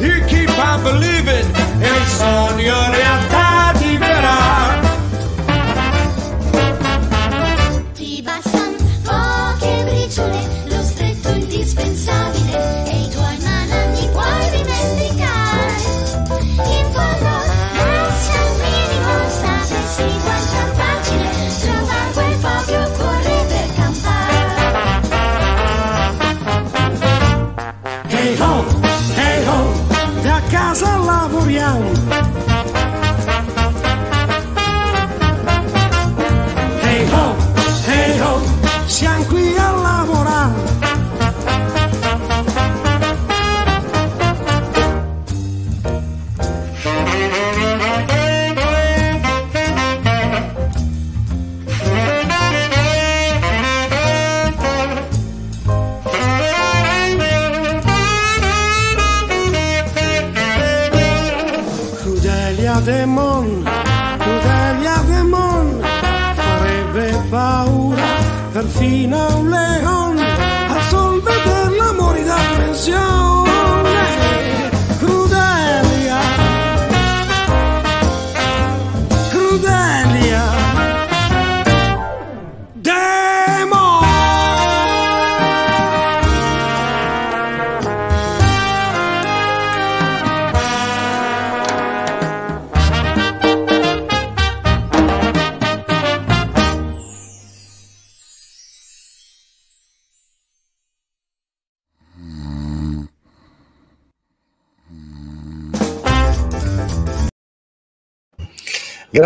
[0.01, 1.47] you keep on believing
[1.81, 3.16] in il sogno realtà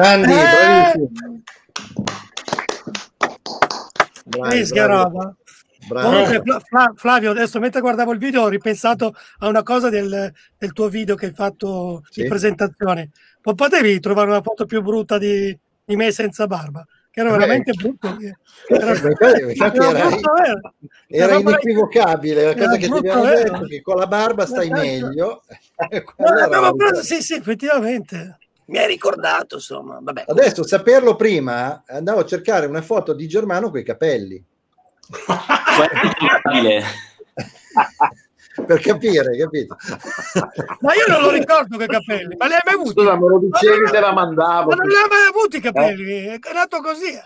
[0.00, 0.92] Grandi, Eh!
[0.96, 1.42] bravissimi.
[4.24, 5.34] Bravi, Fresca roba.
[5.88, 10.32] Comunque, Fla- Fla- Flavio, adesso mentre guardavo il video ho ripensato a una cosa del,
[10.56, 12.22] del tuo video che hai fatto Sì.
[12.22, 13.10] di presentazione.
[13.42, 16.82] Non potevi trovare una foto più brutta di, di me senza barba?
[17.10, 17.32] Che era Eh.
[17.32, 18.16] veramente brutto.
[18.68, 20.60] Era, era
[21.08, 24.80] era- inequivocabile, la cosa che ti abbiamo detto che con la barba stai Esatto.
[24.80, 25.42] meglio.
[26.16, 28.38] No, la preso- sì, sì, effettivamente.
[28.70, 29.98] Mi hai ricordato, insomma.
[30.00, 34.40] Vabbè, Adesso saperlo prima, andavo a cercare una foto di Germano con i capelli.
[38.64, 39.76] per capire, capito?
[40.82, 42.92] Ma io non lo ricordo quei capelli, ma li hai mai avuti?
[42.92, 44.68] Scusa, me lo dicevi, Ma te la mandavo.
[44.68, 46.26] Ma non li hai mai avuti i capelli?
[46.26, 47.12] È nato così.
[47.12, 47.22] Eh,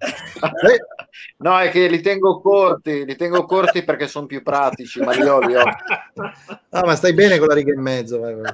[1.38, 5.26] No, è che li tengo corti, li tengo corti perché sono più pratici, ma li
[5.26, 5.62] ho, li ho.
[6.72, 8.20] Ah, ma stai bene con la riga in mezzo.
[8.20, 8.52] vai, vai.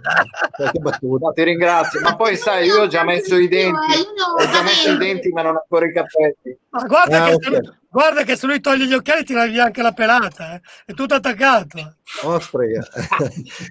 [0.50, 1.26] Qualche battuta.
[1.26, 3.92] No, ti ringrazio, ma poi sai, io ho già messo i denti,
[4.38, 6.57] ho già messo i denti, ma non ho ancora i capelli.
[6.70, 7.42] Ma guarda, Ah, che ok.
[7.44, 10.61] se lui, guarda che se lui toglie gli occhiali ti via anche la pelata, eh.
[10.87, 11.96] è tutto attaccato.
[12.22, 12.40] Oh.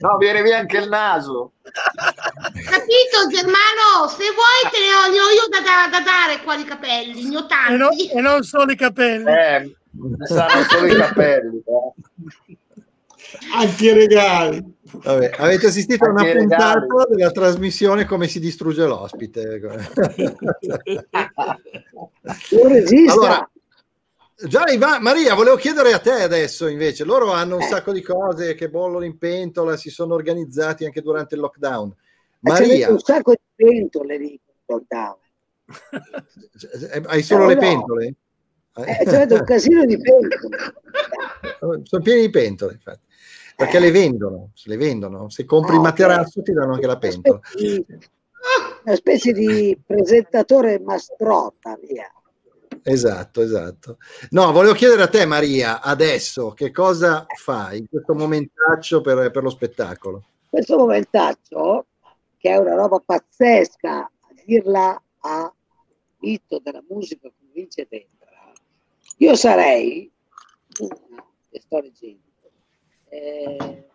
[0.02, 1.54] No, viene via anche il naso.
[1.64, 4.08] Capito Germano?
[4.10, 7.28] Se vuoi te ne ho, ne ho io da, da- da dare qua di capelli,
[7.30, 7.74] ne ho tanti.
[7.74, 9.26] E non, e non solo i capelli.
[9.28, 9.76] Eh,
[10.28, 11.58] saranno solo i capelli.
[11.66, 11.94] eh.
[13.56, 14.74] Anche i regali.
[15.04, 16.40] Vabbè, avete assistito a una regali.
[16.48, 19.60] puntata della trasmissione come si distrugge l'ospite.
[23.10, 23.50] Allora,
[24.48, 28.56] già Iva- Maria, volevo chiedere a te adesso invece, loro hanno un sacco di cose
[28.56, 31.90] che bollono in pentola, si sono organizzati anche durante il lockdown.
[31.92, 31.98] C'è
[32.40, 35.16] Maria, un sacco di pentole lì lockdown.
[36.92, 37.60] eh, hai solo Eh, le no.
[37.60, 38.14] pentole?
[38.78, 40.46] Eh, c'è un casino di pentole.
[41.84, 43.05] Sono pieni di pentole, infatti.
[43.56, 45.30] Perché le vendono, se le vendono.
[45.30, 47.40] Se compri il materasso ti danno anche la pentola.
[48.84, 52.12] Una specie di presentatore mastrotta, via.
[52.84, 53.98] Esatto, esatto.
[54.32, 59.42] No, volevo chiedere a te, Maria, adesso che cosa fai in questo momentaccio per, per
[59.42, 60.26] lo spettacolo?
[60.50, 61.88] Questo momentaccio,
[62.38, 64.12] che è una roba pazzesca, a
[64.46, 65.52] dirla a
[66.20, 68.52] mito della musica come Vince Dendra,
[69.18, 70.12] io sarei
[70.80, 72.25] una che sto leggendo
[73.16, 73.88] eh,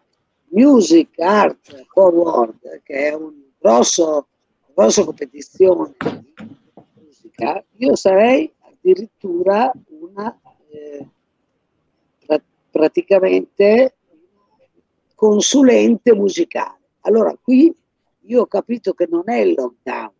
[0.48, 4.28] Music Art Forward, che è un grosso,
[4.74, 6.48] grossa competizione di
[6.94, 10.40] musica, io sarei addirittura una
[10.70, 11.08] eh,
[12.26, 13.94] pra- praticamente
[15.14, 16.78] consulente musicale.
[17.00, 17.74] Allora qui
[18.24, 20.12] io ho capito che non è il lockdown,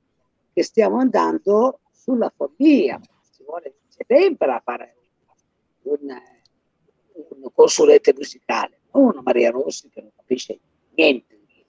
[0.53, 3.01] che stiamo andando sulla follia,
[3.35, 3.75] ci vuole
[4.07, 4.97] sempre a fare
[5.83, 5.99] un,
[7.43, 10.59] un consulente musicale, non una Maria Rossi che non capisce
[10.95, 11.65] niente di.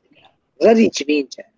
[0.57, 1.51] Cosa dici Vince?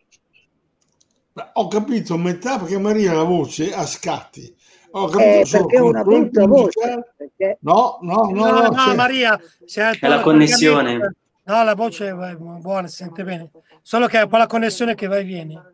[1.34, 4.56] Ma Ho capito metà perché Maria la voce a scatti.
[4.92, 7.14] Ho capito Eh, solo perché una brutta voce.
[7.18, 10.98] Perché No, no, no, No, no, no, cioè- Maria, È la il connessione.
[11.46, 13.50] No, la voce è buona, si sente bene.
[13.82, 15.72] Solo che è un po' la connessione che va e viene.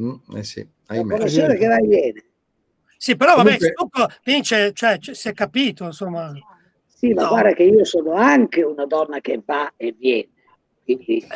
[0.00, 1.16] Mm, eh sì, la ahimè.
[1.16, 2.24] connessione che va e viene.
[2.96, 6.32] Sì, però vabbè, Comunque- vince, cioè, si è capito, insomma.
[7.02, 7.28] Sì, ma No.
[7.30, 10.28] guarda che io sono anche una donna che va e viene.
[10.84, 11.26] Quindi,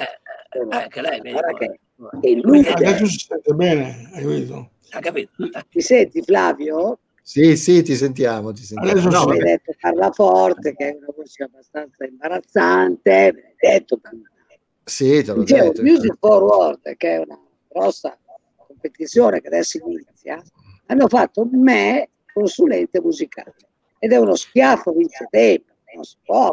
[0.53, 2.21] sono- eh, che lei guarda che guarda.
[2.21, 2.69] è inutile.
[2.73, 4.71] Adesso si sente bene, hai capito?
[4.91, 5.31] Ha capito?
[5.69, 7.01] Ti senti Flavio?
[7.21, 8.53] Sì, sì, ti sentiamo.
[8.53, 8.93] Ti sentiamo.
[9.01, 13.33] Adesso no, hai detto parla forte, che è una voce abbastanza imbarazzante.
[13.35, 14.01] Me l'hai detto.
[14.85, 15.83] Sì, te l'ho Dicevo, detto.
[15.83, 18.17] Music Forward, che è una grossa
[18.57, 20.41] competizione che adesso inizia,
[20.87, 23.55] hanno fatto me consulente musicale.
[23.99, 26.51] Ed è uno schiaffo vince tempo, non si può.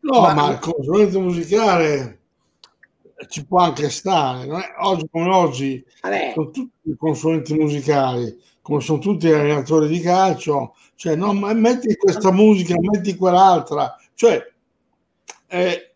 [0.00, 2.20] No, ma, il consulente musicale
[3.28, 4.46] ci può anche stare.
[4.46, 4.74] Non è?
[4.78, 6.32] Oggi come oggi Vabbè.
[6.34, 11.52] sono tutti i consulenti musicali, come sono tutti gli allenatori di calcio, cioè no, ma
[11.52, 14.40] metti questa musica, metti quell'altra, cioè
[15.46, 15.92] è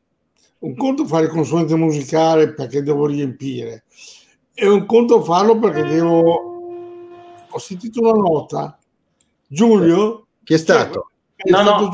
[0.61, 3.85] un conto fare il consulente musicale perché devo riempire,
[4.53, 6.49] è un conto farlo perché devo...
[7.53, 8.79] Ho sentito una nota,
[9.47, 10.27] Giulio?
[10.45, 11.11] Chi è stato?
[11.37, 11.93] È No, stato no.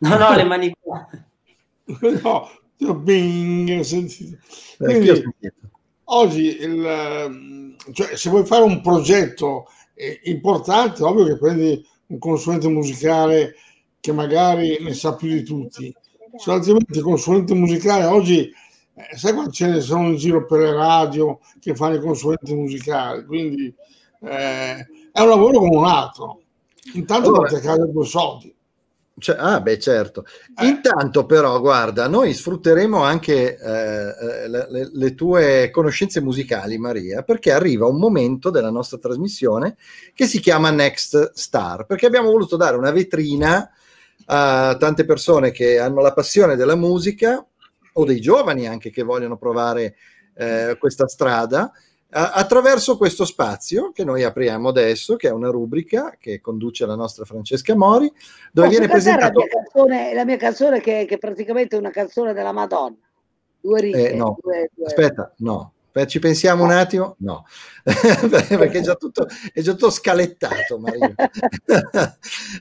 [0.00, 1.08] No, no, le mani qua.
[2.22, 4.36] no, io bing, ho sentito.
[4.78, 5.54] Eh, ho Quindi, sentito?
[6.04, 12.18] oggi il, ehm, cioè, se vuoi fare un progetto eh, importante, ovvio che prendi un
[12.18, 13.54] consulente musicale
[14.00, 15.94] che magari ne sa più di tutti.
[16.36, 18.50] Se altrimenti il consulente musicale oggi,
[18.94, 22.54] eh, sai quanti ce ne sono in giro per le radio che fanno i consulenti
[22.54, 23.24] musicali?
[23.24, 23.74] Quindi
[24.20, 26.42] eh, è un lavoro come un altro.
[26.94, 28.54] Intanto Allora- porti a casa due soldi.
[29.20, 30.24] Cioè, ah, beh, certo.
[30.60, 30.66] Eh.
[30.66, 37.86] Intanto, però, guarda, noi sfrutteremo anche eh, le, le- tue conoscenze musicali, Maria, perché arriva
[37.86, 39.76] un momento della nostra trasmissione
[40.14, 43.68] che si chiama Next Star, perché abbiamo voluto dare una vetrina
[44.26, 47.44] a tante persone che hanno la passione della musica
[47.94, 49.96] o dei giovani anche che vogliono provare
[50.34, 51.72] eh, questa strada
[52.10, 57.24] attraverso questo spazio che noi apriamo adesso, che è una rubrica che conduce la nostra
[57.24, 58.10] Francesca Mori,
[58.52, 59.38] dove Posso viene cantare la presentato...
[59.40, 62.96] mia canzone, la mia canzone che, che praticamente è una canzone della Madonna.
[63.60, 64.10] Due righe.
[64.10, 65.72] Eh, no, due- due- aspetta, no.
[66.06, 67.16] Ci pensiamo un attimo?
[67.20, 67.44] No,
[67.82, 70.80] perché è già tutto, è già tutto scalettato.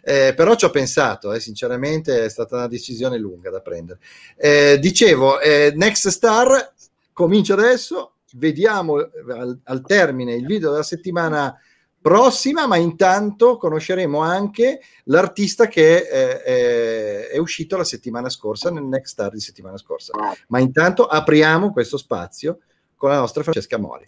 [0.01, 3.99] Eh, però ci ho pensato, eh, sinceramente è stata una decisione lunga da prendere.
[4.35, 6.73] Eh, dicevo, eh, Next Star
[7.13, 11.57] comincia adesso, vediamo al, al termine il video della settimana
[11.99, 18.84] prossima, ma intanto conosceremo anche l'artista che eh, è, è uscito la settimana scorsa, nel
[18.84, 20.13] Next Star di settimana scorsa.
[20.47, 22.59] Ma intanto apriamo questo spazio
[22.95, 24.07] con la nostra Francesca Mori.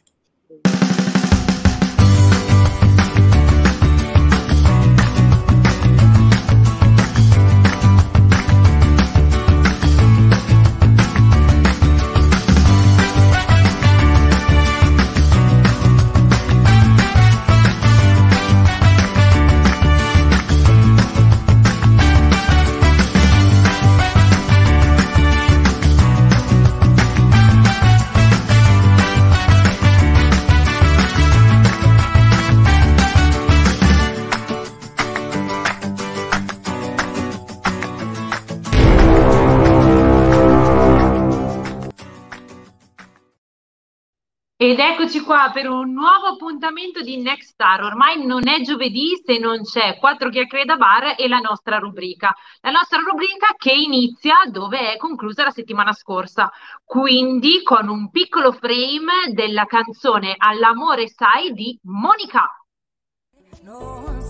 [44.70, 47.82] Ed eccoci qua per un nuovo appuntamento di Next Star.
[47.82, 52.36] Ormai non è giovedì se non c'è quattro chiacchiere da bar e la nostra rubrica.
[52.62, 56.52] La nostra rubrica che inizia dove è conclusa la settimana scorsa,
[56.86, 62.48] quindi con un piccolo frame della canzone All'amore sai di Monica.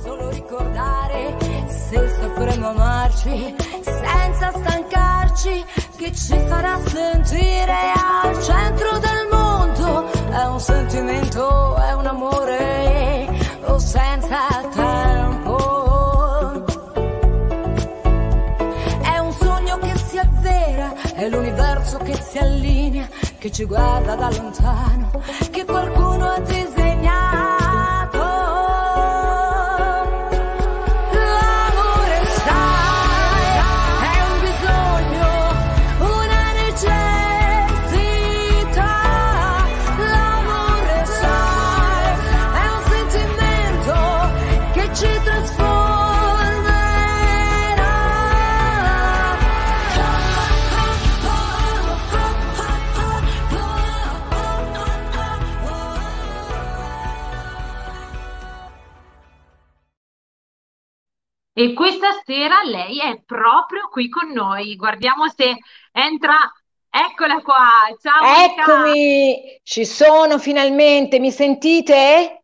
[0.02, 1.36] solo ricordare
[1.68, 5.66] se sapremo amarci senza stancarci
[5.98, 9.79] che ci farà sentire al centro del mondo
[10.42, 13.28] è un sentimento è un amore
[13.66, 14.38] o senza
[14.74, 15.58] tempo.
[19.02, 24.30] È un sogno che si avvera è l'universo che si allinea che ci guarda da
[24.30, 25.12] lontano
[25.52, 26.79] che qualcuno ha disegnato
[61.60, 64.78] E questa sera lei è proprio qui con noi.
[64.78, 65.58] Guardiamo se
[65.92, 66.38] entra.
[66.90, 67.94] Eccola qua.
[68.02, 68.62] Ciao Monica.
[68.62, 72.39] Eccomi, ci sono finalmente, mi sentite?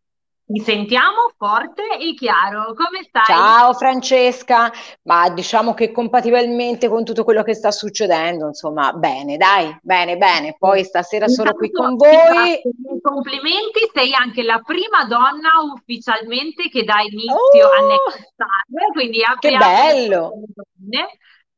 [0.48, 2.72] Ti sentiamo forte e chiaro.
[2.74, 3.24] Come stai?
[3.24, 4.70] Ciao Francesca,
[5.02, 10.54] ma diciamo che compatibilmente con tutto quello che sta succedendo, insomma, bene, dai, bene, bene.
[10.56, 12.60] Poi stasera sono qui con voi.
[13.02, 17.72] Complimenti, sei anche la prima donna ufficialmente che dà inizio Oh!
[17.72, 20.32] a Next Star, quindi Che bello!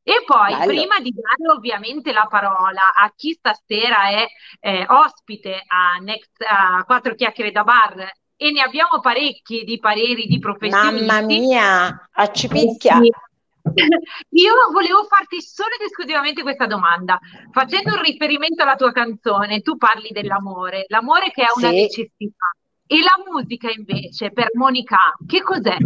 [0.02, 0.64] E poi, Bello.
[0.64, 4.26] prima di dare ovviamente la parola a chi stasera è
[4.60, 8.10] eh, ospite a, Next, a Quattro Chiacchiere da Bar,
[8.40, 11.04] e ne abbiamo parecchi di pareri di professionisti.
[11.04, 13.00] Mamma mia, a cipicchia.
[14.30, 17.18] Io volevo farti solo ed esclusivamente questa domanda.
[17.50, 21.74] Facendo un riferimento alla tua canzone, tu parli dell'amore, l'amore che è una Sì.
[21.74, 22.46] necessità.
[22.86, 25.76] E la musica invece, per Monica, che cos'è?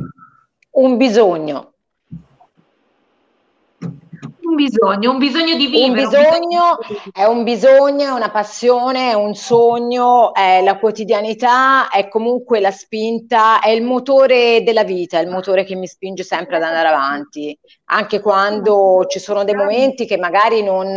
[0.72, 1.72] Un bisogno.
[4.52, 6.06] Un bisogno, un bisogno di Un vivere.
[6.06, 6.78] bisogno
[7.10, 12.70] è un bisogno, è una passione, è un sogno, è la quotidianità, è comunque la
[12.70, 16.88] spinta, è il motore della vita, è il motore che mi spinge sempre ad andare
[16.88, 17.58] avanti,
[17.92, 20.94] anche quando ci sono dei momenti che magari non,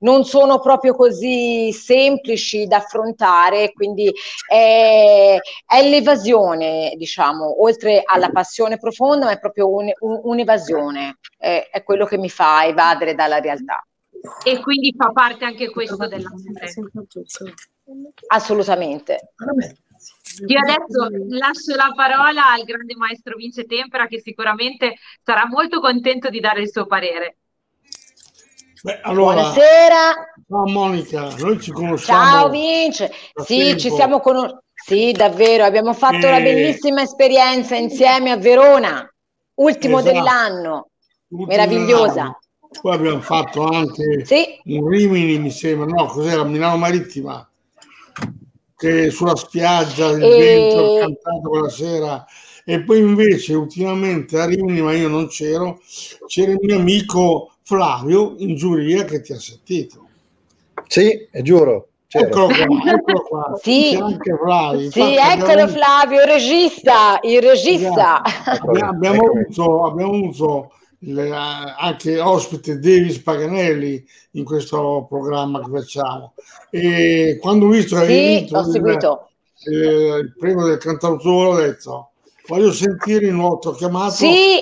[0.00, 4.12] non sono proprio così semplici da affrontare, quindi
[4.46, 11.68] è, è l'evasione, diciamo, oltre alla passione profonda, ma è proprio un- un- un'evasione, è,
[11.70, 13.82] è quello che mi fa evadere dalla realtà.
[14.44, 16.66] E quindi fa parte anche questo dell'amore.
[18.26, 19.30] Assolutamente.
[20.46, 26.28] Io adesso lascio la parola al grande maestro Vince Tempera che sicuramente sarà molto contento
[26.30, 27.36] di dare il suo parere.
[28.82, 30.12] Beh, allora, Buonasera.
[30.48, 32.22] ciao Monica, noi ci conosciamo.
[32.24, 33.12] Ciao Vince.
[33.44, 33.78] Sì, tempo.
[33.80, 34.66] ci siamo conosciuti.
[34.74, 36.42] Sì, davvero, abbiamo fatto una Eh.
[36.42, 39.12] bellissima esperienza insieme a Verona,
[39.54, 40.14] ultimo Esatto.
[40.14, 40.90] dell'anno,
[41.30, 42.12] Ultimo meravigliosa.
[42.12, 42.38] dell'anno.
[42.80, 44.60] Poi abbiamo fatto anche Sì.
[44.66, 46.44] un Rimini, mi sembra, no, cos'era?
[46.44, 47.46] Milano Marittima,
[48.78, 52.24] che sulla spiaggia, il E- vento, ho cantato quella sera.
[52.64, 55.80] E poi invece ultimamente a Rimini, ma io non c'ero,
[56.26, 60.06] c'era il mio amico Flavio in giuria che ti ha sentito.
[60.86, 61.88] Sì, è giuro.
[62.06, 62.26] c'ero.
[62.26, 63.58] Eccolo qua, eccolo qua.
[63.60, 63.90] Sì.
[63.96, 64.90] C'è anche Flavio.
[64.90, 68.22] Sì, Infatti abbiamo eccolo avuto- Flavio, il regista, il regista.
[68.22, 71.18] Abbiamo, abbiamo avuto, abbiamo avuto il-
[71.78, 76.34] anche ospite Davis Paganelli in questo programma che facciamo.
[76.70, 79.28] E quando ho visto Sì, ho il, seguito.
[79.64, 82.10] eh, il premio del cantautore, ho detto
[82.46, 84.14] voglio sentire il nuovo, ti ho chiamato.
[84.14, 84.60] Sì.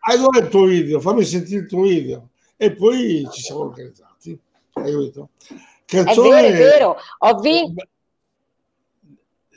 [0.00, 1.00] Hai dove il tuo video?
[1.00, 2.28] Fammi sentire il tuo video.
[2.56, 4.38] E poi ci siamo organizzati.
[4.72, 5.28] Hai capito?
[5.48, 6.96] È Canzone- vero, è vero.
[7.18, 7.86] Ho vinto.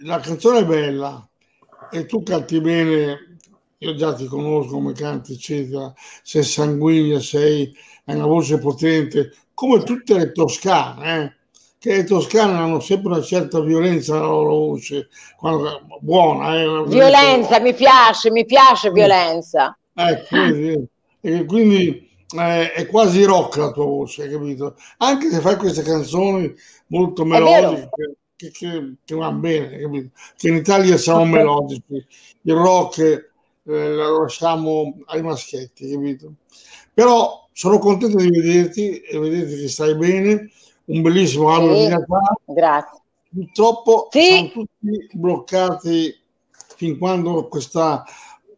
[0.03, 1.27] la canzone è bella
[1.91, 3.30] e tu canti bene,
[3.83, 7.75] io già ti conosco come canti, eccetera, sei sanguigna, sei,
[8.05, 11.33] hai una voce potente, come tutte le toscane, eh?
[11.79, 16.59] che le toscane hanno sempre una certa violenza nella loro voce, quando- buona.
[16.59, 16.67] Eh?
[16.67, 19.75] una Violenza, mi piace, mi piace violenza.
[19.95, 20.87] Ecco, vedi?
[21.19, 24.75] e quindi eh, è quasi rock la tua voce, hai capito?
[24.97, 26.53] Anche se fai queste canzoni
[26.87, 27.89] molto melodiche
[28.35, 30.09] che, che, che vanno bene, capito?
[30.35, 32.05] Che in Italia siamo melodici,
[32.41, 33.30] il rock
[33.73, 36.33] eh, lo lasciamo ai maschietti, capito?
[36.93, 40.49] Però sono contento di vederti e vedete che stai bene,
[40.85, 41.81] un bellissimo albero Sì.
[41.81, 42.35] di Natale.
[42.45, 42.99] Grazie.
[43.33, 44.21] Purtroppo Sì.
[44.23, 46.19] siamo tutti bloccati
[46.75, 48.03] fin quando questa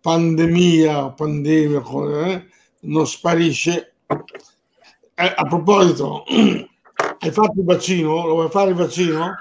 [0.01, 1.83] pandemia, pandemia
[2.25, 2.45] eh,
[2.81, 3.93] non sparisce.
[5.15, 6.23] Eh, a proposito,
[7.19, 8.25] hai fatto il vaccino?
[8.25, 9.35] Lo vuoi fare il vaccino?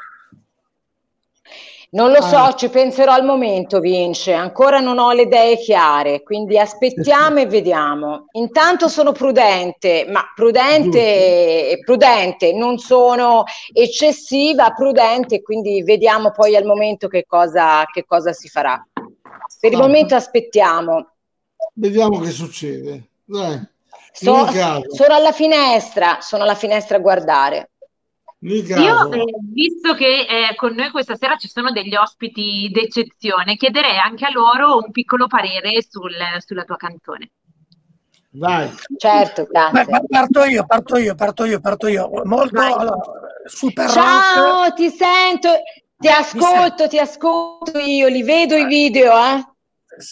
[1.95, 2.55] Non lo so, Ah.
[2.55, 4.33] ci penserò al momento, Vince.
[4.33, 8.29] Ancora non ho le idee chiare, quindi aspettiamo e vediamo.
[8.33, 17.09] Intanto sono prudente, ma prudente, prudente, non sono eccessiva, prudente, quindi vediamo poi al momento
[17.09, 18.83] che cosa, che cosa si farà.
[19.61, 19.83] Per il Ah.
[19.83, 21.11] momento aspettiamo.
[21.75, 23.03] Vediamo che succede.
[23.23, 23.69] Dai.
[24.13, 24.47] So-
[24.95, 27.72] sono alla finestra, sono alla finestra a guardare.
[28.45, 33.99] Io, eh, visto che eh, con noi questa sera ci sono degli ospiti d'eccezione, chiederei
[33.99, 37.31] anche a loro un piccolo parere sul- sulla tua canzone.
[38.31, 38.71] dai.
[38.97, 42.11] Certo, Beh, pa- parto io, parto io, parto io, parto io.
[42.25, 42.97] Molto allora,
[43.45, 43.93] super rock.
[43.93, 45.51] Ciao, ti sento,
[45.99, 49.45] ti ascolto, ti ascolto io, li vedo i video, eh.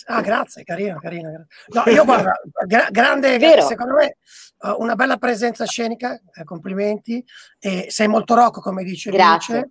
[0.08, 1.30] Ah, grazie, carino, carino.
[1.30, 1.46] carino.
[1.72, 2.32] No, io guarda,
[2.66, 3.62] gra- grande, Vero.
[3.62, 4.16] secondo me,
[4.62, 7.24] eh, una bella presenza scenica, eh, complimenti.
[7.58, 9.54] E sei molto rock, come dice Grazie.
[9.54, 9.70] Vince.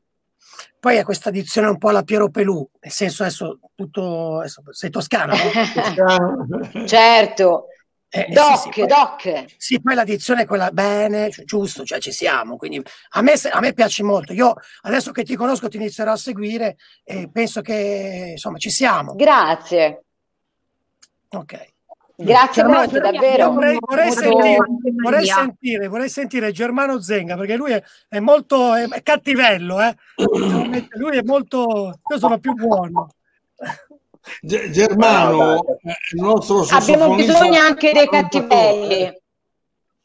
[0.80, 4.90] Poi è questa dizione un po' alla Piero Pelù, nel senso adesso tutto, adesso sei
[4.90, 6.86] toscano, no?
[6.88, 7.66] certo.
[8.12, 9.46] Eh, doc, sì, sì, doc.
[9.58, 12.58] Sì, poi l'addizione è quella bene, cioè, giusto, cioè ci siamo.
[12.58, 12.82] Quindi
[13.12, 14.34] a me, a me, piace molto.
[14.34, 19.14] Io adesso che ti conosco ti inizierò a seguire e penso che insomma ci siamo.
[19.14, 20.06] Grazie.
[21.30, 21.78] Ok.
[22.22, 23.52] Grazie Germano, molto, davvero.
[23.52, 24.58] Vorrei, vorrei, sentire,
[25.02, 29.80] vorrei, sentire, vorrei, sentire, Germano Zenga perché lui è, è molto è, è cattivello.
[29.80, 29.96] Eh?
[30.98, 31.98] lui è molto.
[32.12, 33.14] Io sono più buono.
[34.42, 39.18] Germano, il nostro Abbiamo bisogno anche dei cattivelli.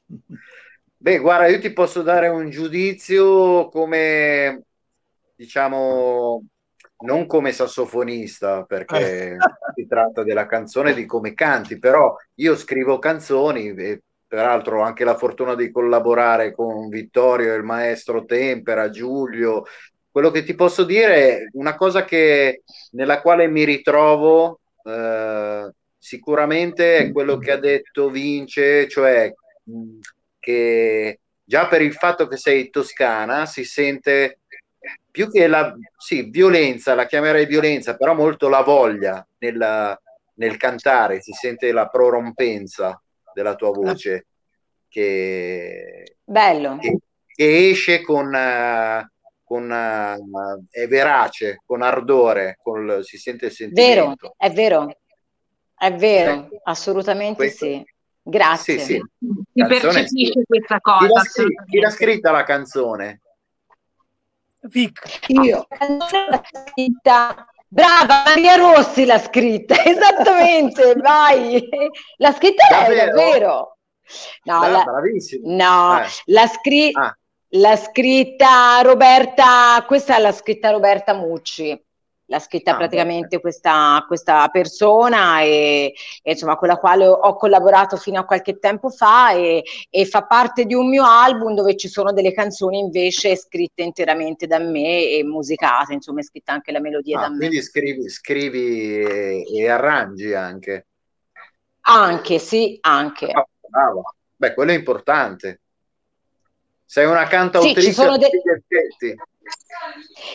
[0.96, 4.62] Beh, guarda, io ti posso dare un giudizio come,
[5.34, 6.42] diciamo,
[7.04, 9.36] non come sassofonista, perché eh.
[9.74, 15.04] si tratta della canzone di come canti, però io scrivo canzoni e peraltro ho anche
[15.04, 19.64] la fortuna di collaborare con Vittorio, il maestro Tempera, Giulio.
[20.10, 26.96] Quello che ti posso dire è una cosa che, nella quale mi ritrovo eh, sicuramente
[26.98, 29.32] è quello che ha detto Vince, cioè
[30.38, 34.40] che già per il fatto che sei toscana si sente
[35.10, 40.00] più che la sì, violenza, la chiamerei violenza, però molto la voglia nella,
[40.34, 43.00] nel cantare, si sente la prorompenza
[43.32, 44.26] della tua voce
[44.88, 46.78] che, Bello.
[46.78, 48.30] che, che esce con,
[49.42, 54.34] con uh, è verace, con ardore, con, si sente il sentimento.
[54.36, 54.98] Vero, è vero,
[55.76, 57.84] è vero, eh, assolutamente questo, sì.
[58.26, 58.78] Grazie.
[58.78, 59.02] Sì, sì.
[59.52, 61.06] Si percepisce questa cosa.
[61.06, 63.20] Chi l'ha, scritta, chi l'ha scritta la canzone?
[64.68, 65.20] Vic.
[65.28, 65.66] Io.
[66.70, 67.46] Scritta.
[67.66, 71.68] Brava, Maria Rossi l'ha scritta, esattamente, vai.
[72.18, 73.78] L'ha scritta lei, davvero?
[74.44, 74.84] No, Beh, la,
[75.42, 76.06] no eh.
[76.26, 77.16] l'ha, scri- ah.
[77.48, 81.84] l'ha scritta Roberta, questa l'ha scritta Roberta Mucci
[82.34, 87.96] l'ha scritta ah, praticamente questa, questa, persona e, e, insomma con la quale ho collaborato
[87.96, 91.88] fino a qualche tempo fa e, e, fa parte di un mio album dove ci
[91.88, 96.80] sono delle canzoni invece scritte interamente da me e musicate, insomma è scritta anche la
[96.80, 97.36] melodia ah, da me.
[97.38, 100.86] Quindi scrivi, scrivi e, e, arrangi anche?
[101.86, 103.26] Anche, sì, anche.
[103.26, 104.14] Oh, bravo.
[104.36, 105.60] Beh, quello è importante.
[106.84, 109.14] Sei una cantautrice sì, ci sono de- effetti.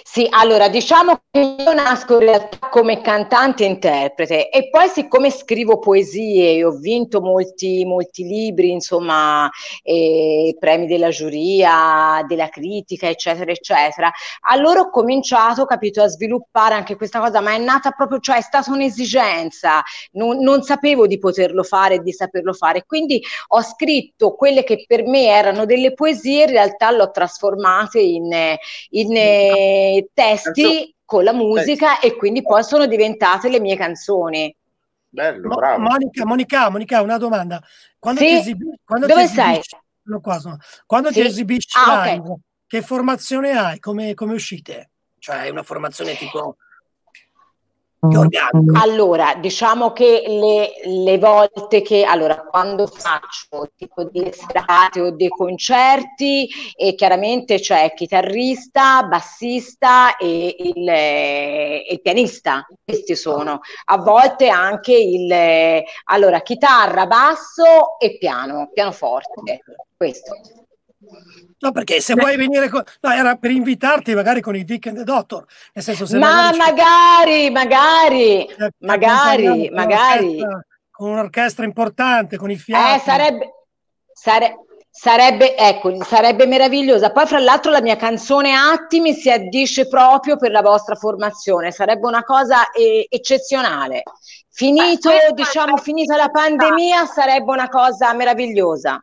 [0.03, 5.32] Sì, allora diciamo che io nasco in realtà come cantante e interprete e poi siccome
[5.32, 9.49] scrivo poesie e ho vinto molti, molti libri, insomma,
[9.84, 16.95] eh, premi della giuria, della critica, eccetera, eccetera, allora ho cominciato, capito, a sviluppare anche
[16.95, 19.82] questa cosa, ma è nata proprio, cioè è stata un'esigenza,
[20.12, 24.86] non, non sapevo di poterlo fare e di saperlo fare, quindi ho scritto quelle che
[24.88, 28.32] per me erano delle poesie, in realtà l'ho trasformate in,
[28.89, 34.56] in eh, testi con la musica e quindi poi sono diventate le mie canzoni.
[35.10, 35.82] Bello, bravo.
[35.82, 37.62] Monica, Monica, Monica, una domanda.
[37.97, 38.28] Quando sì?
[38.28, 39.62] ti esibi- quando Dove ti sei?
[40.04, 40.58] Sono qua, sono.
[40.86, 41.16] Quando sì?
[41.16, 42.36] ti esibisci ah, live, okay.
[42.68, 43.80] che formazione hai?
[43.80, 44.91] Come, come uscite?
[45.18, 46.58] Cioè, una formazione tipo
[48.78, 55.28] allora, diciamo che le, le, volte che, allora, quando faccio tipo di serate o dei
[55.28, 56.47] concerti,
[56.78, 63.60] e chiaramente c'è chitarrista, bassista e il, e il, pianista, questi sono.
[63.86, 69.60] A volte anche il, allora, chitarra, basso e piano, pianoforte,
[69.97, 70.68] questo.
[71.60, 72.84] No, perché se vuoi venire con...
[73.02, 75.45] No, era per invitarti magari con i Dick and the Doctor.
[75.74, 78.47] Nel senso, se Ma magari, magari,
[78.80, 80.41] magari, magari, magari.
[80.91, 82.95] Con un'orchestra importante, con i fiati.
[82.95, 83.54] Eh, sarebbe...
[84.14, 84.56] Sare...
[84.91, 87.12] Sarebbe, ecco, sarebbe meravigliosa.
[87.12, 91.72] Poi, fra l'altro, la mia canzone Attimi si addice proprio per la vostra formazione.
[91.72, 94.04] Sarebbe una cosa eh, eccezionale.
[94.50, 99.02] Finito, diciamo, finita la pandemia, sarebbe una cosa meravigliosa.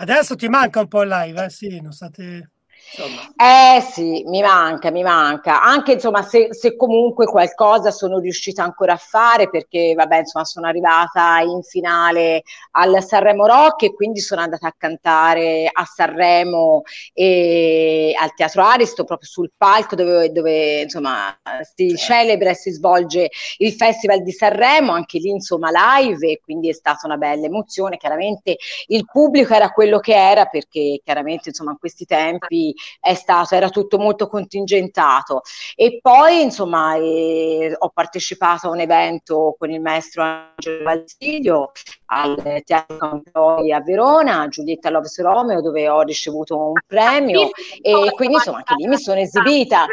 [0.00, 1.50] Adesso ti manca un po' il live, eh?
[1.50, 2.50] Sì, non state...
[2.90, 3.20] Insomma.
[3.36, 5.62] Eh sì, mi manca, mi manca.
[5.62, 10.66] Anche insomma, se, se, comunque qualcosa sono riuscita ancora a fare, perché vabbè, insomma, sono
[10.66, 16.82] arrivata in finale al Sanremo Rock e quindi sono andata a cantare a Sanremo
[17.12, 21.36] e al Teatro Aristo, proprio sul palco dove, dove insomma
[21.74, 23.28] si celebra e si svolge
[23.58, 27.98] il Festival di Sanremo, anche lì insomma live, e quindi è stata una bella emozione.
[27.98, 33.54] Chiaramente il pubblico era quello che era, perché chiaramente insomma in questi tempi è stato,
[33.54, 35.42] era tutto molto contingentato.
[35.74, 41.72] E poi, insomma, eh, ho partecipato a un evento con il maestro Angelo Valsiglio
[42.06, 47.50] al Teatro Campioi a Verona, Giulietta Loves Romeo, dove ho ricevuto un premio
[47.80, 49.86] e quindi, insomma, anche lì mi sono esibita.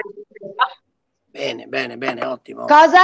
[1.26, 2.66] Bene, bene, bene, ottimo.
[2.66, 3.02] Cosa?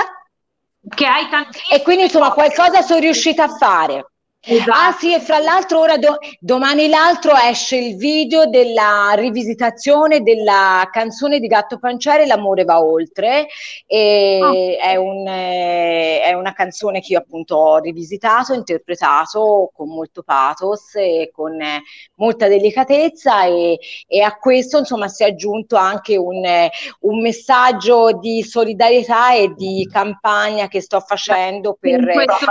[0.88, 1.80] Che hai tantissimi.
[1.80, 4.06] E quindi, insomma, qualcosa sono riuscita a fare.
[4.44, 4.72] Esatto.
[4.72, 10.90] Ah sì, e fra l'altro ora do- domani l'altro esce il video della rivisitazione della
[10.92, 13.46] canzone di Gatto Panciere L'amore va oltre
[13.86, 14.80] e oh.
[14.82, 20.96] è, un, eh, è, una canzone che io appunto ho rivisitato, interpretato con molto pathos
[20.96, 21.84] e con eh,
[22.16, 23.78] molta delicatezza e,
[24.08, 26.72] e, a questo insomma si è aggiunto anche un, eh,
[27.02, 32.04] un messaggio di solidarietà e di campagna che sto facendo per,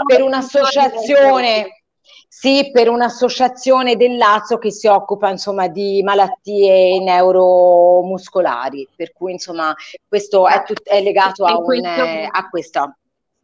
[0.06, 1.78] per un'associazione
[2.40, 9.74] sì, per un'associazione del Lazio che si occupa insomma di malattie neuromuscolari, per cui insomma
[10.08, 12.94] questo è, tut- è legato a, un, eh, a questo.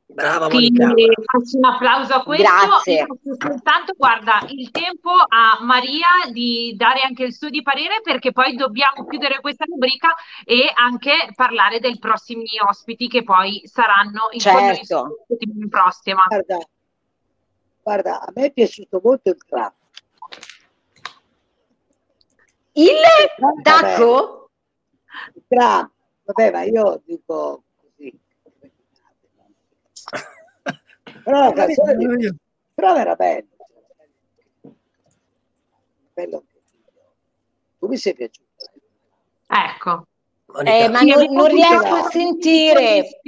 [0.07, 0.93] Brava Monica.
[0.93, 2.45] Quindi faccio un applauso a questo.
[2.45, 3.07] Grazie.
[3.39, 8.57] Soltanto guarda il tempo a Maria di dare anche il suo di parere perché poi
[8.57, 15.27] dobbiamo chiudere questa rubrica e anche parlare dei prossimi ospiti che poi saranno in certo.
[15.69, 16.25] prossima.
[16.27, 16.61] Guarda,
[17.87, 19.75] Guarda, a me è piaciuto molto il trap.
[22.73, 22.97] Il
[23.63, 24.51] tacco?
[25.35, 25.93] Il trap.
[26.25, 28.21] Vabbè, ma io dico così.
[31.23, 32.37] Però la canzone di...
[32.75, 33.57] Però era bello.
[36.13, 36.45] bello
[37.79, 38.65] Tu mi sei piaciuto.
[39.47, 40.07] Ecco.
[40.65, 43.21] Eh, ma non, non riesco a sentire.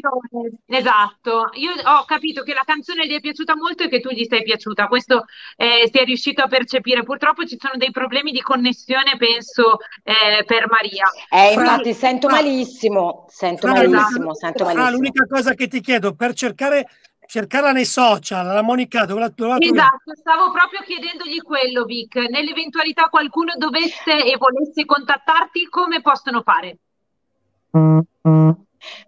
[0.67, 4.25] Esatto, io ho capito che la canzone gli è piaciuta molto e che tu gli
[4.25, 5.25] sei piaciuta, questo
[5.57, 7.03] eh, si è riuscito a percepire.
[7.03, 11.11] Purtroppo ci sono dei problemi di connessione, penso, eh, per Maria.
[11.31, 14.91] Eh, infatti sento malissimo, sento malissimo, sento malissimo.
[14.91, 16.87] l'unica cosa che ti chiedo, per cercare
[17.29, 22.17] cercarla nei social, la Monica dove la, dove la Esatto, stavo proprio chiedendogli quello, Vic.
[22.17, 26.79] Nell'eventualità qualcuno dovesse e volesse contattarti, come possono fare?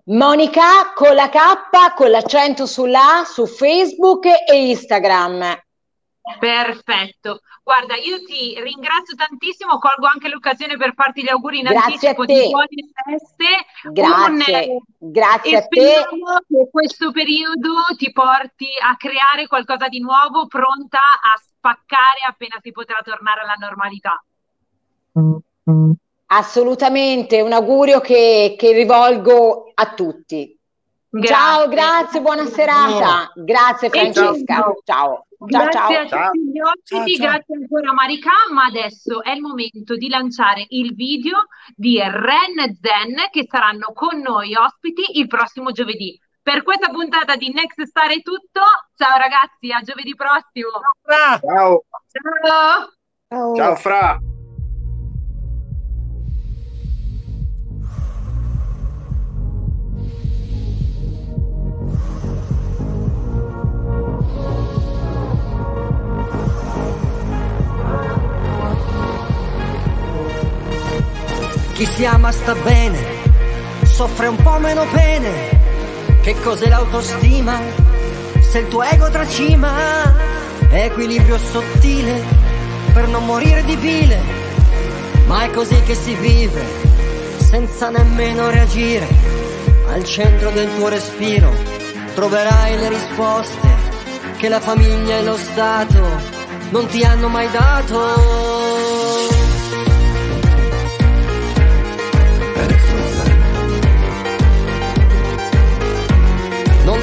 [0.05, 5.59] Monica con la K, con l'accento sulla A, su Facebook e Instagram.
[6.39, 7.41] Perfetto.
[7.62, 12.25] Guarda, io ti ringrazio tantissimo, colgo anche l'occasione per farti gli auguri in Grazie anticipo
[12.25, 12.66] di buone
[13.05, 13.93] feste.
[13.93, 16.07] Grazie, Un, grazie a te.
[16.49, 22.73] che questo periodo ti porti a creare qualcosa di nuovo, pronta a spaccare appena si
[22.73, 24.23] potrà tornare alla normalità.
[26.33, 30.57] Assolutamente, un augurio che, che rivolgo a tutti.
[31.09, 31.35] Grazie.
[31.35, 33.33] Ciao, grazie, buona serata.
[33.35, 34.55] Grazie Francesca.
[34.55, 34.81] Ciao.
[34.85, 35.26] Ciao.
[35.43, 36.20] Grazie ciao.
[36.20, 40.95] a tutti gli ospiti, grazie ancora Marica, ma adesso è il momento di lanciare il
[40.95, 46.16] video di Ren e Zen che saranno con noi ospiti il prossimo giovedì.
[46.43, 48.61] Per questa puntata di Next Star è tutto.
[48.95, 50.81] Ciao ragazzi, a giovedì prossimo.
[51.09, 51.85] Ciao.
[52.41, 52.89] Ciao.
[53.28, 54.30] Ciao, Ciao Fra.
[71.81, 72.99] Chi si ama sta bene,
[73.85, 75.31] soffre un po' meno pene.
[76.20, 77.59] Che cos'è l'autostima?
[78.39, 80.14] Se il tuo ego tracima,
[80.68, 82.20] equilibrio sottile
[82.93, 84.20] per non morire di bile.
[85.24, 86.62] Ma è così che si vive,
[87.39, 89.07] senza nemmeno reagire.
[89.89, 91.51] Al centro del tuo respiro
[92.14, 93.68] troverai le risposte
[94.37, 96.05] che la famiglia e lo Stato
[96.72, 99.00] non ti hanno mai dato.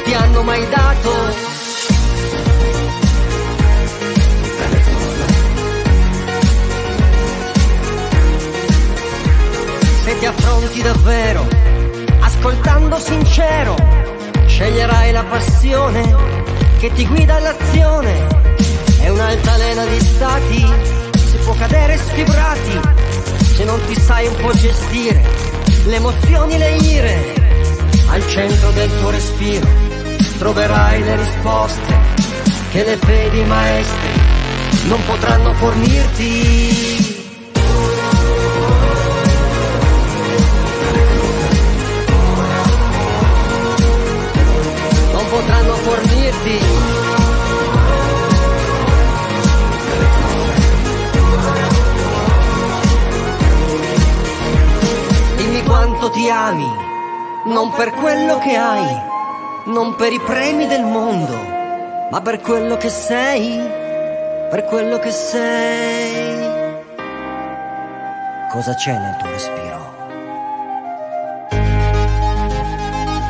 [0.08, 1.12] Ti hanno mai dato.
[10.03, 11.45] Se ti affronti davvero,
[12.22, 13.76] ascoltando sincero,
[14.45, 16.16] sceglierai la passione
[16.80, 18.28] che ti guida all'azione.
[19.01, 20.66] È un'altalena di stati,
[21.18, 22.80] si può cadere sfibrati,
[23.55, 25.22] se non ti sai un po' gestire
[25.86, 27.34] le emozioni, le ire
[28.10, 29.86] al centro del tuo respiro
[30.38, 31.97] troverai le risposte
[32.71, 34.09] che le fedi maestre
[34.88, 37.15] non potranno fornirti.
[45.11, 46.59] Non potranno fornirti.
[55.38, 56.85] Dimmi quanto ti ami
[57.45, 59.07] non per quello che hai,
[59.68, 61.36] non per i premi del mondo,
[62.09, 63.59] ma per quello che sei,
[64.49, 66.55] per quello che sei.
[68.51, 69.95] Cosa c'è nel tuo respiro?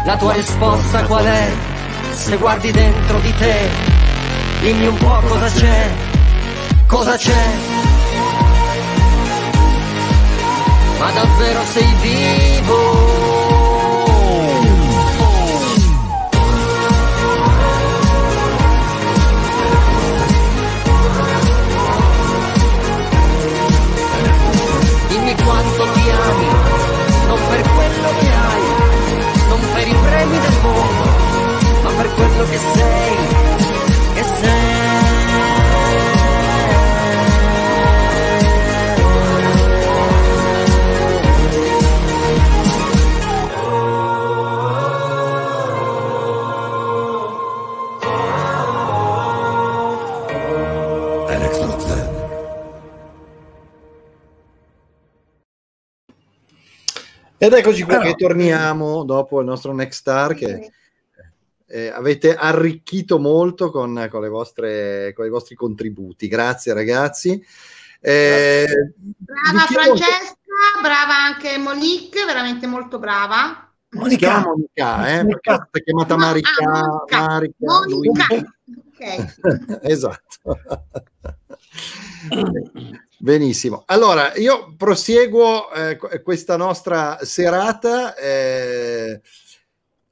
[0.05, 1.47] La tua risposta qual è?
[2.11, 3.95] Se guardi dentro di te,
[4.61, 5.89] Dimmi un po' cosa c'è,
[6.88, 7.45] cosa c'è.
[10.99, 13.26] Ma davvero sei vivo?
[25.47, 26.49] Quanto mi ami,
[27.27, 28.63] non per quello che hai,
[29.47, 31.05] non per i premi del mondo,
[31.83, 33.15] ma per quello che sei,
[34.13, 34.23] che
[57.47, 60.69] Ed eccoci qua che torniamo dopo il nostro Next Star che
[61.65, 66.27] eh, avete arricchito molto con, con, le vostre, con i vostri contributi.
[66.27, 67.41] Grazie ragazzi.
[68.01, 68.67] Eh,
[68.97, 70.35] brava Francesca,
[70.81, 73.71] brava anche Monique, veramente molto brava.
[73.91, 75.69] Monica, Monica, eh, Monica.
[75.71, 78.25] è chiamata no, Marica, ah, Marica, Monica.
[78.93, 79.25] Okay.
[79.89, 80.59] esatto.
[83.20, 83.84] Benissimo.
[83.88, 89.22] Allora, io proseguo eh, questa nostra serata eh,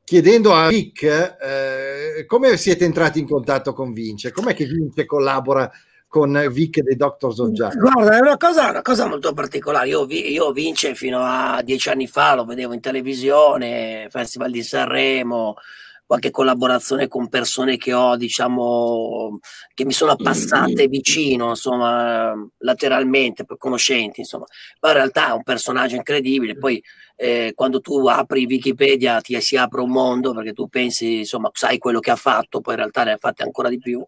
[0.03, 4.31] chiedendo a Rick eh, come siete entrati in contatto con Vince?
[4.31, 5.69] Com'è che Vince collabora
[6.07, 7.77] con Vic dei Doctors of Justice?
[7.77, 9.89] Guarda, è una cosa, una cosa molto particolare.
[9.89, 15.57] Io, io, Vince fino a dieci anni fa lo vedevo in televisione, Festival di Sanremo,
[16.05, 19.39] qualche collaborazione con persone che ho, diciamo,
[19.73, 24.45] che mi sono passate vicino, insomma, lateralmente, per conoscenti, insomma.
[24.81, 26.57] Ma in realtà è un personaggio incredibile.
[26.57, 26.81] Poi
[27.15, 31.77] eh, quando tu apri Wikipedia ti si apre un mondo perché tu pensi, insomma, sai
[31.77, 34.05] quello che ha fatto, poi in realtà ne ha fatte ancora di più.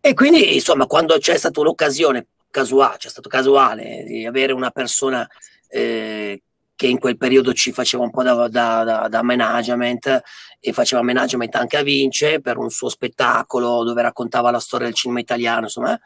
[0.00, 5.28] E quindi, insomma, quando c'è stata l'occasione casuale, c'è stato casuale di avere una persona
[5.68, 6.42] eh,
[6.80, 10.22] che in quel periodo ci faceva un po' da, da, da, da, management
[10.58, 14.94] e faceva management anche a Vince per un suo spettacolo dove raccontava la storia del
[14.94, 16.00] cinema italiano, insomma,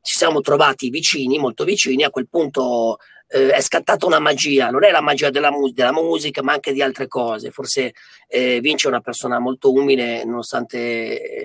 [0.00, 4.84] ci siamo trovati vicini, molto vicini, a quel punto eh, è scattata una magia, non
[4.84, 7.50] è la magia della, mu- della musica, ma anche di altre cose.
[7.50, 7.92] Forse
[8.28, 10.78] eh, Vince è una persona molto umile, nonostante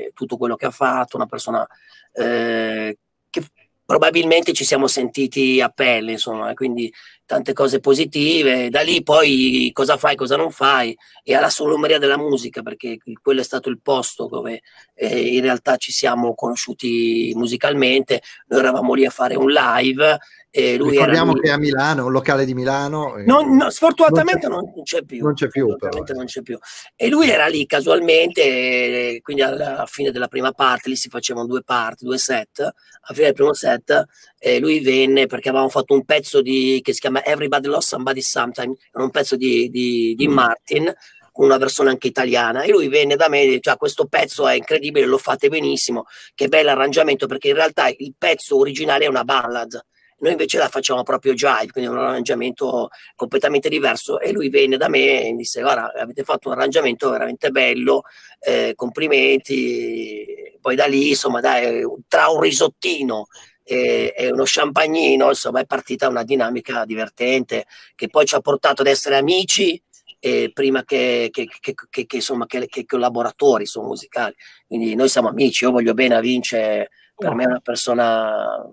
[0.05, 1.67] eh, tutto quello che ha fatto, una persona
[2.13, 2.95] eh,
[3.31, 3.43] che
[3.83, 6.93] probabilmente ci siamo sentiti a pelle, insomma, quindi
[7.27, 8.69] tante cose positive.
[8.69, 13.41] Da lì poi cosa fai, cosa non fai, e alla solomeria della musica, perché quello
[13.41, 14.61] è stato il posto dove
[14.95, 18.23] eh, in realtà ci siamo conosciuti musicalmente.
[18.47, 20.17] Noi eravamo lì a fare un live
[20.57, 23.13] e lui Ricordiamo che è a Milano, un locale di Milano.
[23.23, 25.23] Non, no, sfortunatamente non c'è, non c'è, più.
[25.23, 26.03] Non c'è più, però.
[26.15, 26.57] non c'è più.
[26.95, 31.61] E lui era lì casualmente, quindi alla fine della prima parte, lì si facevano due
[31.61, 32.59] parti, due set.
[32.61, 32.73] Alla
[33.13, 34.05] fine del primo set
[34.39, 38.21] eh, lui venne perché avevamo fatto un pezzo di, che si chiama Everybody Lost Somebody
[38.23, 40.31] Sometime, un pezzo di, di, di mm.
[40.31, 40.91] Martin,
[41.33, 44.55] una versione anche italiana e lui venne da me e dice ah, questo pezzo è
[44.55, 49.23] incredibile, lo fate benissimo, che bello arrangiamento perché in realtà il pezzo originale è una
[49.23, 49.79] ballad
[50.19, 54.19] noi invece la facciamo proprio jive, quindi un arrangiamento completamente diverso.
[54.19, 58.03] E lui venne da me e mi disse: Guarda, avete fatto un arrangiamento veramente bello,
[58.39, 60.55] eh, complimenti.
[60.59, 63.27] Poi da lì, insomma, dai, tra un risottino
[63.63, 67.65] e, uno champagnino, insomma, è partita una dinamica divertente
[67.95, 69.81] che poi ci ha portato ad essere amici.
[70.19, 71.75] Eh, prima che, che, che,
[72.07, 72.47] che insomma,
[72.87, 74.33] collaboratori insomma, musicali.
[74.65, 78.67] Quindi noi siamo amici, io voglio bene a Vince, per me è una persona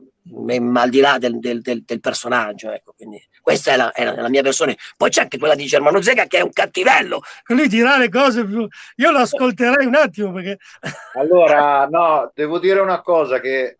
[0.74, 2.70] al di là del, del, del, del personaggio.
[2.70, 4.76] Ecco, quindi questa è la, è la, mia versione.
[4.96, 7.20] Poi c'è anche quella di Germano Zega che è un cattivello.
[7.48, 8.66] Lui dirà le cose più...
[8.96, 10.58] Io lo ascolterei un attimo perché...
[11.18, 13.78] Allora, no, devo dire una cosa che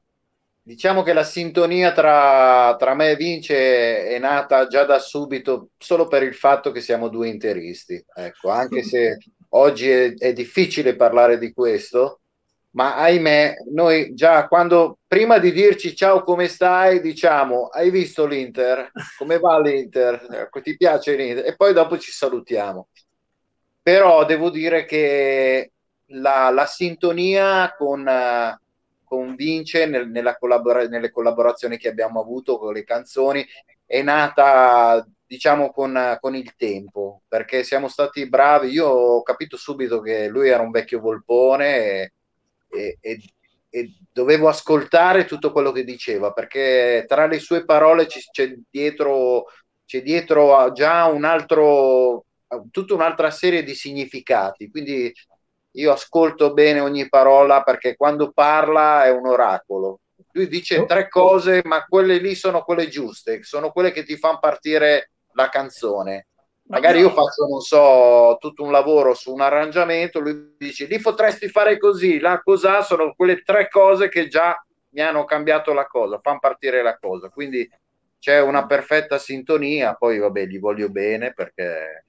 [0.67, 6.09] diciamo che la sintonia tra, tra me e Vince è nata già da subito solo
[6.09, 8.03] per il fatto che siamo due interisti.
[8.15, 9.19] Ecco, anche se
[9.51, 12.21] oggi è, è difficile parlare di questo,
[12.75, 18.91] ma ahimè, noi già quando prima di dirci ciao come stai, diciamo hai visto l'Inter?
[19.17, 20.27] Come va l'Inter?
[20.31, 21.47] Ecco, ti piace l'Inter?
[21.47, 22.89] E poi dopo ci salutiamo.
[23.81, 25.73] Però devo dire che
[26.07, 28.09] la, la sintonia con,
[29.05, 33.45] con Vince nel, nella collabora- nelle collaborazioni che abbiamo avuto con le canzoni
[33.87, 40.01] è nata diciamo con, con, il tempo perché siamo stati bravi io ho capito subito
[40.01, 42.13] che lui era un vecchio volpone
[42.75, 43.21] e, e,
[43.71, 49.47] e, dovevo ascoltare tutto quello che diceva perché tra le sue parole c'è dietro,
[49.85, 52.27] c'è dietro già un altro,
[52.71, 54.71] tutta un'altra serie di significati.
[54.71, 55.13] Quindi
[55.77, 60.01] io ascolto bene ogni parola perché quando parla è un oracolo.
[60.33, 64.39] Lui dice tre cose, ma quelle lì sono quelle giuste, sono quelle che ti fanno
[64.39, 66.29] partire la canzone.
[66.67, 71.49] Magari io faccio, non so, tutto un lavoro su un arrangiamento, lui dice lì potresti
[71.49, 74.57] fare così, là cos'ha, sono quelle tre cose che già
[74.91, 77.29] mi hanno cambiato la cosa, fanno partire la cosa.
[77.29, 77.69] Quindi
[78.19, 82.07] c'è una perfetta sintonia, poi vabbè, gli voglio bene perché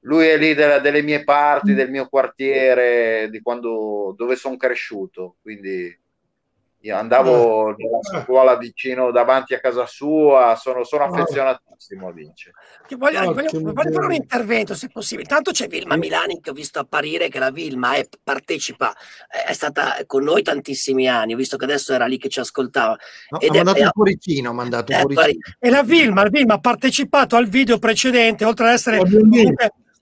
[0.00, 5.36] lui è lì della- delle mie parti, del mio quartiere, di quando, dove sono cresciuto,
[5.42, 5.99] quindi
[6.82, 12.52] io andavo nella scuola vicino davanti a casa sua, sono, sono affezionatissimo a Vince.
[12.86, 15.28] Ti voglio, Ottimo, voglio- voglio fare un intervento se possibile.
[15.28, 18.94] Tanto c'è Vilma Milani che ho visto apparire, che la Vilma è- partecipa,
[19.28, 22.96] è, stata con noi tantissimi anni, ho visto che adesso era lì che ci ascoltava.
[23.28, 25.38] No, Ed ha è- mandato è- un cuoricino, ha mandato un eh, cuoricino.
[25.58, 29.00] E la Vilma, la Vilma ha partecipato al video precedente, oltre ad essere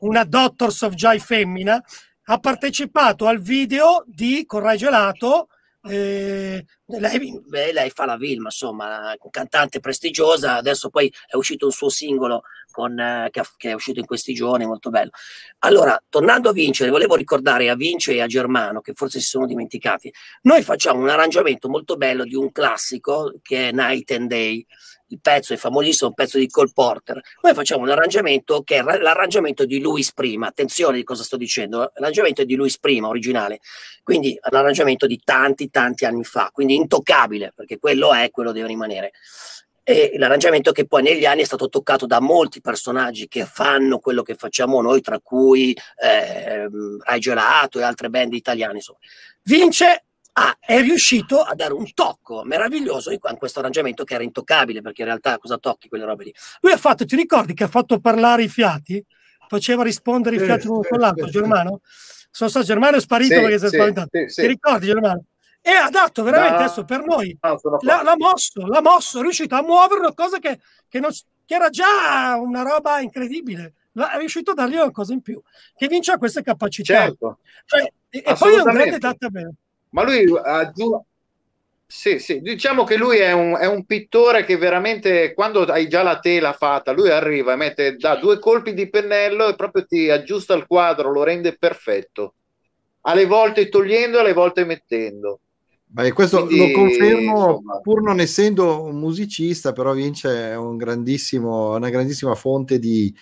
[0.00, 1.82] una Doctors of Joy femmina,
[2.30, 5.48] ha partecipato al video di Corrai Gelato.
[5.82, 10.56] Eh, lei, beh, lei fa la Vilma, insomma, cantante prestigiosa.
[10.56, 12.42] Adesso poi è uscito un suo singolo
[12.78, 15.10] con, eh, che, che è uscito in questi giorni, molto bello.
[15.60, 19.46] Allora, tornando a Vince, volevo ricordare a Vince e a Germano, che forse si sono
[19.46, 20.12] dimenticati,
[20.42, 24.64] noi facciamo un arrangiamento molto bello di un classico che è Night and Day.
[25.10, 27.20] Il pezzo è famosissimo, un pezzo di Cole Porter.
[27.42, 30.46] Noi facciamo un arrangiamento che è ra- l'arrangiamento di Louis prima.
[30.46, 31.90] Attenzione di cosa sto dicendo.
[31.94, 33.60] L'arrangiamento è di Louis prima, originale.
[34.02, 36.50] Quindi è un arrangiamento di tanti, tanti anni fa.
[36.52, 39.12] Quindi intoccabile, perché quello è, quello deve rimanere.
[39.88, 44.20] E l'arrangiamento che poi negli anni è stato toccato da molti personaggi che fanno quello
[44.20, 48.74] che facciamo noi, tra cui ehm, Rai Gelato e altre band italiane.
[48.74, 48.98] Insomma.
[49.44, 54.22] Vince ah, è riuscito a dare un tocco meraviglioso in in questo arrangiamento che era
[54.22, 56.34] intoccabile, perché in realtà cosa tocchi quelle robe lì?
[56.60, 59.02] lui ha fatto, ti ricordi che ha fatto parlare i fiati?
[59.48, 61.80] Faceva rispondere i fiati l'uno sì, con l'altro, Germano?
[62.30, 64.08] Sono stato Germano è sparito Sì, perché si è spaventato.
[64.12, 64.40] sì, sì.
[64.42, 65.24] Ti ricordi Germano?
[65.76, 69.22] Ha dato veramente No, adesso per noi no, sono l'ha, l'ha mosso, l'ha mosso, è
[69.22, 70.58] riuscito a muovere una cosa che,
[70.88, 71.10] che non
[71.44, 73.72] che era già una roba incredibile.
[73.92, 75.40] L'ha- È riuscito a dargli una cosa in più,
[75.74, 77.06] che vince ha queste capacità.
[77.06, 77.38] Certo.
[77.64, 79.52] Cioè, e, e poi è un grande database.
[79.90, 81.04] Ma lui aggiunge...
[81.90, 86.02] Sì, sì, diciamo che lui è un, è un pittore che veramente quando hai già
[86.02, 90.10] la tela fatta, lui arriva e mette da due colpi di pennello e proprio ti
[90.10, 92.34] aggiusta il quadro, lo rende perfetto.
[93.02, 95.40] Alle volte togliendo, alle volte mettendo.
[95.90, 97.80] Beh, questo Quindi, lo confermo, insomma.
[97.80, 103.14] pur non essendo un musicista, però Vince è un grandissimo, una grandissima fonte di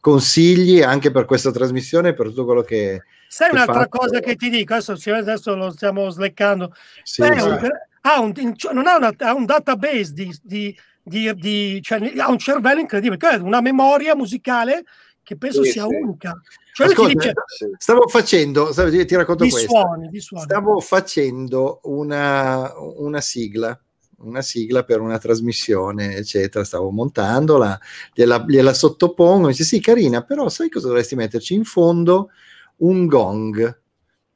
[0.00, 3.88] consigli anche per questa trasmissione e per tutto quello che Sai che un'altra fa.
[3.88, 6.72] cosa che ti dico, adesso, adesso lo stiamo sleccando.
[7.02, 7.46] Sì, Beh, sì.
[7.48, 7.68] un-
[8.02, 8.32] ha un,
[8.72, 13.16] non ha, una- ha un database di, di- di- di- cioè, ha un cervello incredibile,
[13.16, 14.84] che è una memoria musicale
[15.28, 15.94] che penso Sì, sia sì.
[15.94, 16.40] unica.
[16.72, 17.34] Cioè Ascolta, dice
[17.76, 19.68] stavo facendo, stavo- ti racconto di questo.
[19.68, 20.44] suoni, di suoni.
[20.44, 23.78] Stavo facendo una, una sigla,
[24.20, 26.64] una sigla per una trasmissione, eccetera.
[26.64, 27.78] Stavo montandola,
[28.14, 29.48] gliela, gliela sottopongo.
[29.48, 32.30] Mi dice: Sì, carina, però sai cosa dovresti metterci in fondo?
[32.76, 33.80] Un gong.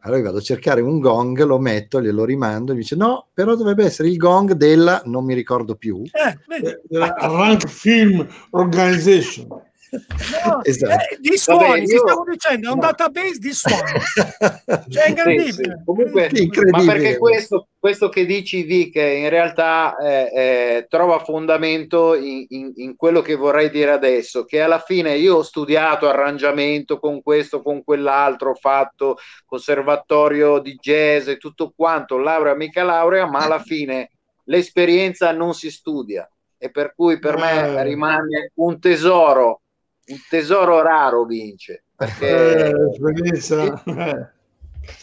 [0.01, 2.73] Allora io vado a cercare un gong, lo metto, glielo rimando.
[2.73, 6.03] E mi dice: No, però dovrebbe essere il gong della non mi ricordo più.
[6.03, 6.77] Eh, vedi?
[6.87, 9.71] della Rank Film Organization.
[9.93, 10.93] No, Esatto.
[10.93, 13.83] eh, di suoni, Vabbè, ti io- stavo dicendo, è un database di suoni.
[14.93, 15.53] Cioè, è incredibile.
[15.53, 15.83] Sì, sì.
[15.85, 16.71] Comunque, Incredibile.
[16.71, 22.73] ma perché questo, questo che dici, Vic, in realtà eh, eh, trova fondamento in, in-
[22.77, 27.61] in quello che vorrei dire adesso, che alla fine io ho studiato arrangiamento con questo,
[27.63, 33.61] con quell'altro, ho fatto conservatorio di jazz e tutto quanto, laurea mica laurea, ma alla
[33.63, 34.11] fine
[34.45, 36.29] l'esperienza non si studia
[36.59, 37.83] e per cui per me Eh.
[37.85, 39.62] rimane un tesoro,
[40.07, 42.29] un tesoro raro, Vince, perché...
[42.29, 44.31] Eh, eh.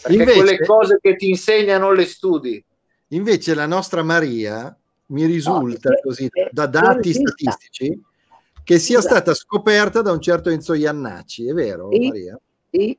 [0.02, 2.62] Perché Invece- quelle cose che ti insegnano le studi.
[3.10, 4.76] Invece la nostra Maria
[5.08, 8.02] mi risulta perché- così eh, da dati statistici
[8.64, 9.10] che sia Scusa.
[9.16, 12.08] stata scoperta da un certo Enzo Iannacci, è vero Sì.
[12.08, 12.39] Maria?
[12.70, 12.97] Sì.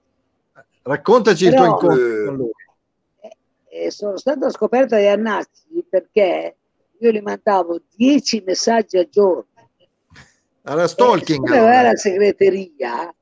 [0.82, 2.24] Raccontaci il Però- tuo incontro Eh.
[2.24, 2.51] con lui.
[3.72, 6.57] E sono stata scoperta di Annazzi perché
[6.98, 9.46] io gli mandavo 10 messaggi al giorno.
[10.62, 11.46] Alla E stalking.
[11.48, 11.82] aveva allora.
[11.90, 13.14] la segreteria,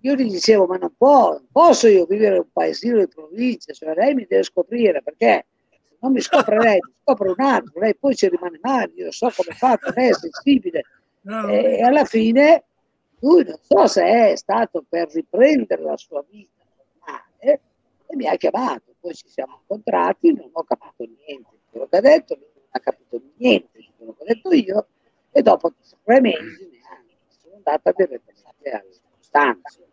[0.00, 3.72] io gli dicevo: Ma non può, non posso io vivere in un paesino di provincia,
[3.72, 7.80] cioè lei mi deve scoprire perché se non mi scopre lei, mi scopre un altro,
[7.80, 10.82] lei poi ci rimane male, io so come fa, lei è sensibile.
[11.26, 12.62] No, E alla fine
[13.18, 16.62] lui non so se è stato per riprendere la sua vita
[17.00, 17.60] normale
[18.06, 21.96] e mi ha chiamato, poi ci siamo incontrati, non ho capito niente di quello che
[21.96, 24.86] ha detto, lui non ha capito niente di quello che ho detto io
[25.32, 25.72] e dopo
[26.04, 26.75] tre mesi
[27.66, 28.20] neanche sono andata a delle
[28.76, 29.84] alle circostanze.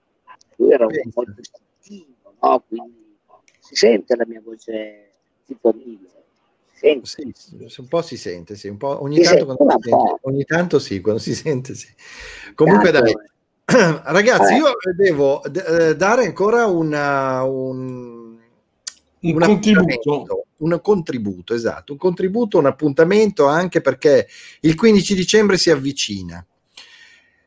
[0.58, 2.64] Lui era un molto istintivo, no?
[2.68, 3.18] quindi
[3.60, 5.12] si sente la mia voce
[5.46, 6.12] tifonile.
[6.74, 7.02] Sì,
[7.78, 11.00] un po' si sente, sì, un po', ogni, tanto quando si sente, ogni tanto sì,
[11.00, 11.88] quando si sente sì.
[12.56, 13.14] Comunque dai,
[13.66, 18.38] ragazzi, io devo d- dare ancora una, un,
[19.22, 20.46] un, un contributo.
[20.58, 24.28] Un contributo, esatto, un contributo, un appuntamento anche perché
[24.62, 26.46] il 15 dicembre si avvicina.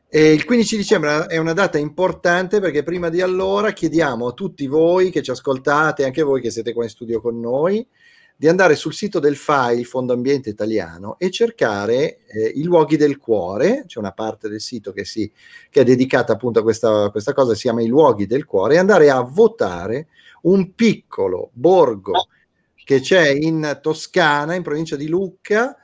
[0.09, 4.65] E il 15 dicembre è una data importante perché prima di allora chiediamo a tutti
[4.65, 7.85] voi che ci ascoltate, anche voi che siete qua in studio con noi,
[8.33, 12.95] di andare sul sito del FAI, il Fondo Ambiente Italiano, e cercare eh, i luoghi
[12.95, 15.29] del cuore, c'è una parte del sito che, si,
[15.69, 18.77] che è dedicata appunto a questa, questa, cosa, si chiama i luoghi del cuore, e
[18.77, 20.07] andare a votare
[20.43, 22.27] un piccolo borgo
[22.75, 25.75] che c'è in Toscana, in provincia di Lucca,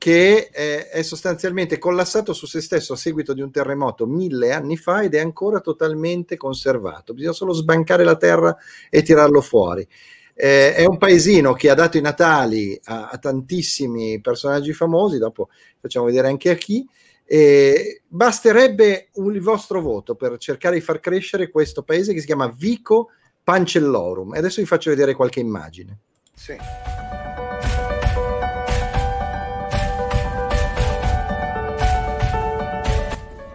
[0.00, 4.78] che è, è sostanzialmente collassato su se stesso a seguito di un terremoto mille anni
[4.78, 7.12] fa ed è ancora totalmente conservato.
[7.12, 8.56] Bisogna solo sbancare la terra
[8.88, 9.86] e tirarlo fuori.
[10.32, 15.50] Eh, è un paesino che ha dato i natali a, a, tantissimi personaggi famosi, dopo
[15.78, 16.88] facciamo vedere anche a chi.
[17.26, 22.26] Eh, basterebbe un, il vostro voto per cercare di far crescere questo paese che si
[22.26, 23.10] chiama Vico
[23.44, 24.34] Pancellorum.
[24.34, 25.98] E adesso vi faccio vedere qualche immagine.
[26.34, 26.56] Sì.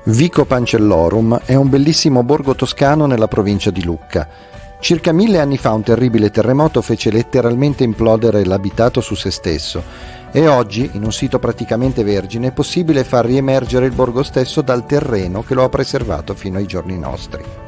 [0.07, 4.27] Vico Pancellorum è un bellissimo borgo toscano nella provincia di Lucca.
[4.79, 9.81] Circa mille anni fa un terribile terremoto fece letteralmente implodere l'abitato su se stesso
[10.31, 14.85] e oggi, in un sito praticamente vergine, è possibile far riemergere il borgo stesso dal
[14.85, 17.64] terreno che lo ha preservato fino ai giorni nostri.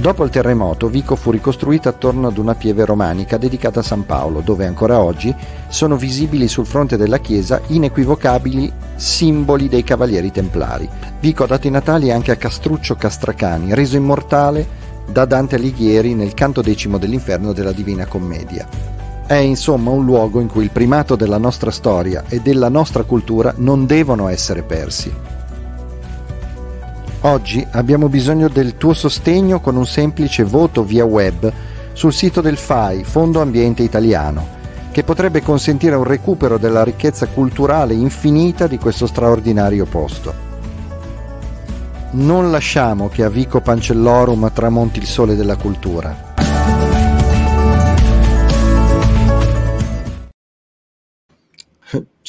[0.00, 4.40] Dopo il terremoto, Vico fu ricostruita attorno ad una pieve romanica dedicata a San Paolo,
[4.40, 5.34] dove ancora oggi
[5.68, 10.88] sono visibili sul fronte della chiesa inequivocabili simboli dei cavalieri templari.
[11.20, 14.66] Vico ha dato i natali anche a Castruccio Castracani, reso immortale
[15.06, 18.66] da Dante Alighieri nel canto decimo dell'inferno della Divina Commedia.
[19.26, 23.52] È insomma un luogo in cui il primato della nostra storia e della nostra cultura
[23.58, 25.39] non devono essere persi.
[27.22, 31.52] Oggi abbiamo bisogno del tuo sostegno con un semplice voto via web
[31.92, 34.46] sul sito del FAI, Fondo Ambiente Italiano,
[34.90, 40.32] che potrebbe consentire un recupero della ricchezza culturale infinita di questo straordinario posto.
[42.12, 46.29] Non lasciamo che a Vico Pancellorum tramonti il sole della cultura.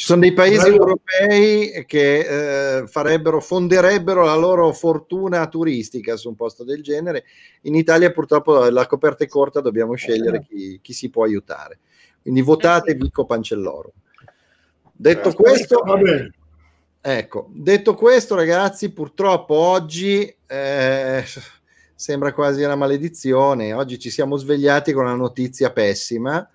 [0.02, 6.36] Ci sono dei paesi europei che eh, farebbero, fonderebbero la loro fortuna turistica su un
[6.36, 7.26] posto del genere.
[7.62, 10.42] In Italia purtroppo la coperta è corta, dobbiamo scegliere eh.
[10.42, 11.78] chi, chi si può aiutare.
[12.20, 13.94] Quindi votate Vico Pancelloro.
[14.92, 15.84] Detto questo,
[17.00, 21.24] ecco, detto questo, ragazzi, purtroppo oggi eh,
[21.94, 23.72] sembra quasi una maledizione.
[23.74, 26.50] Oggi ci siamo svegliati con una notizia pessima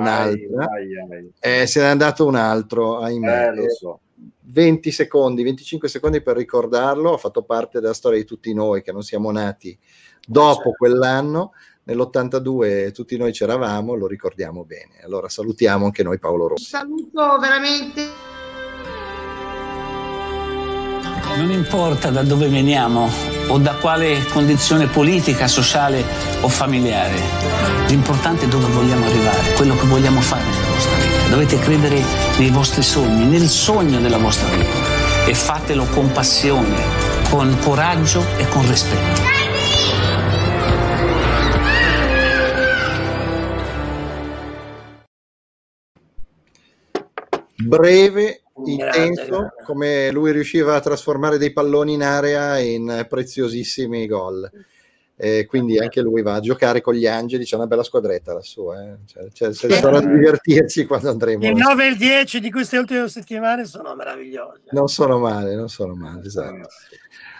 [0.00, 1.32] un'altra, ai, ai, ai.
[1.40, 3.52] Eh, se n'è andato un altro, ahimè.
[3.52, 4.00] Eh, so.
[4.48, 8.92] 20 secondi, 25 secondi per ricordarlo, ha fatto parte della storia di tutti noi che
[8.92, 9.76] non siamo nati
[10.26, 10.70] dopo certo.
[10.72, 11.52] quell'anno,
[11.84, 15.00] nell'82 tutti noi c'eravamo, lo ricordiamo bene.
[15.02, 16.64] Allora salutiamo anche noi Paolo Rossi.
[16.64, 18.35] Saluto veramente
[21.36, 23.10] non importa da dove veniamo
[23.48, 26.02] o da quale condizione politica, sociale
[26.40, 27.14] o familiare.
[27.88, 31.28] L'importante è dove vogliamo arrivare, quello che vogliamo fare nella vostra vita.
[31.28, 32.02] Dovete credere
[32.38, 36.74] nei vostri sogni, nel sogno della vostra vita e fatelo con passione,
[37.28, 39.34] con coraggio e con rispetto.
[47.58, 54.50] Breve intenso come lui riusciva a trasformare dei palloni in area in preziosissimi gol.
[55.18, 57.44] E quindi anche lui va a giocare con gli angeli.
[57.44, 58.98] C'è una bella squadretta lassù, eh.
[59.06, 61.46] cioè, cioè, cioè, sarà divertirci quando andremo.
[61.46, 64.64] Il 9 e il 10 di queste ultime settimane sono meravigliosi.
[64.72, 66.68] Non sono male, non sono male, esatto.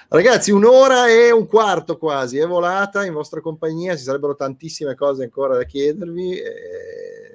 [0.08, 3.94] Ragazzi, un'ora e un quarto quasi è volata in vostra compagnia.
[3.94, 6.40] Ci sarebbero tantissime cose ancora da chiedervi.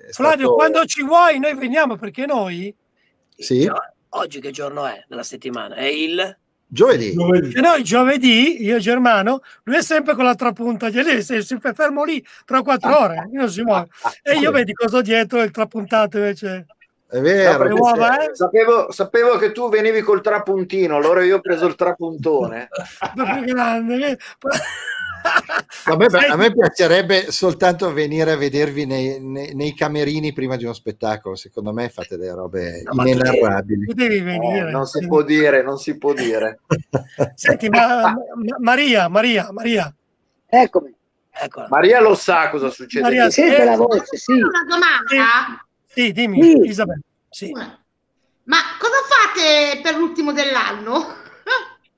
[0.10, 0.54] Flavio, stato...
[0.56, 2.74] quando ci vuoi, noi veniamo perché noi
[3.42, 3.70] sì.
[4.14, 5.76] Oggi che giorno è della settimana?
[5.76, 6.38] È il
[6.68, 7.14] giovedì.
[7.14, 7.54] giovedì.
[7.54, 12.04] E noi giovedì, io Germano, lui è sempre con l'altra punta, gli è sempre fermo
[12.04, 13.88] lì tra quattro ore, non si muove.
[14.22, 16.66] E io vedi cosa dietro il trapuntato invece.
[17.12, 17.68] È vero.
[17.68, 18.36] No, uova, eh?
[18.36, 22.70] sapevo, sapevo, che tu venivi col trapuntino, allora io ho preso il trapuntone.
[23.46, 24.18] grande.
[25.86, 30.64] A me, a me, piacerebbe soltanto venire a vedervi nei, nei, nei, camerini prima di
[30.64, 31.36] uno spettacolo.
[31.36, 33.88] Secondo me fate delle robe no, inenarrabili.
[33.88, 34.72] Tu devi venire.
[34.72, 36.60] No, non si può dire, non si può dire.
[37.36, 38.14] Senti, ma,
[38.60, 39.94] Maria, Maria, Maria.
[40.48, 40.94] Eccomi.
[41.32, 41.68] Eccola.
[41.70, 43.04] Maria lo sa cosa succede.
[43.04, 44.34] Maria, sente la voce, sì.
[44.34, 45.66] Una domanda?
[45.88, 46.68] Sì, dimmi, Sì.
[46.68, 47.02] Isabella.
[47.30, 47.52] Sì.
[47.52, 51.20] Ma cosa fate per l'ultimo dell'anno?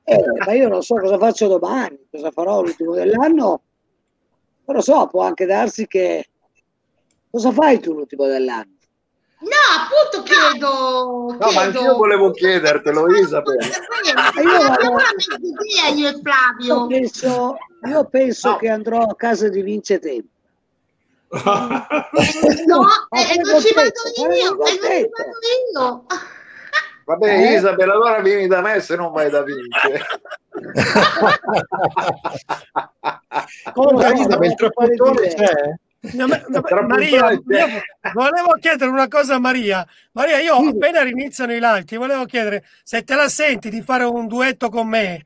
[0.06, 3.62] Eh, ma io non so cosa faccio domani, cosa farò l'ultimo dell'anno.
[4.66, 6.28] Non lo so, può anche darsi che...
[7.30, 8.72] Cosa fai tu l'ultimo dell'anno?
[9.40, 11.28] No, appunto chiedo.
[11.32, 11.60] No, ma chiedo.
[11.60, 13.66] anch'io volevo chiedertelo, Isabella.
[13.66, 16.66] Eh, io abbiamo vado- io e Flavio.
[16.66, 20.32] Io penso, io penso che andrò a casa di Vince Tempo.
[22.68, 24.94] No, Ma e sono non ci vado io, e non ci vado
[25.74, 26.06] io.
[27.06, 27.54] Vabbè, Eh?
[27.56, 30.02] Isabella, allora vieni da me se non vai da Vince.
[33.74, 35.54] Comunque, Isabel, il trapuntone no, c'è?
[36.16, 37.42] No, ma- no, Maria,
[38.14, 39.86] volevo chiedere una cosa a Maria.
[40.12, 44.04] Maria, io appena iniziano i live, ti volevo chiedere se te la senti di fare
[44.04, 45.26] un duetto con me.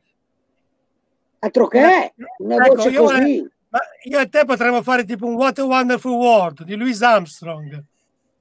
[1.40, 3.14] Altro che una Ecco, voce io, così.
[3.16, 7.02] vole- ma io e te potremmo fare tipo un What a Wonderful World di Louis
[7.02, 7.84] Armstrong.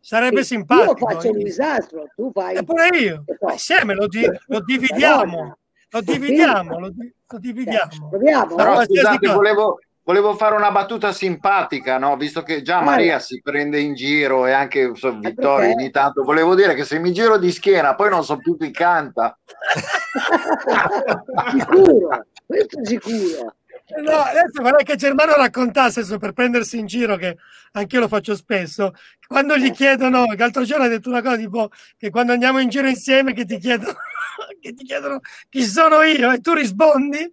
[0.06, 1.00] Sarebbe simpatico.
[1.00, 2.54] Io faccio il disastro, tu fai...
[2.54, 3.24] E pure io.
[3.50, 5.58] Insieme lo, di- lo dividiamo.
[5.90, 8.08] Lo dividiamo, lo, di- lo dividiamo.
[8.10, 8.54] Proviamo.
[8.54, 12.16] Però qualsiasi scusate, volevo, volevo fare una battuta simpatica, no?
[12.16, 16.54] Visto che già Maria si prende in giro e anche so, Vittorio ogni tanto, volevo
[16.54, 19.36] dire che se mi giro di schiena poi non so più chi canta.
[21.50, 23.54] sicuro, questo è sicuro.
[23.88, 27.36] No, adesso vorrei che Germano raccontasse, adesso per prendersi in giro, che
[27.72, 28.92] anch'io lo faccio spesso,
[29.26, 32.68] quando gli chiedono, che l'altro giorno hai detto una cosa tipo che quando andiamo in
[32.68, 33.94] giro insieme che ti chiedono,
[34.60, 37.32] che ti chiedono chi sono io e tu rispondi.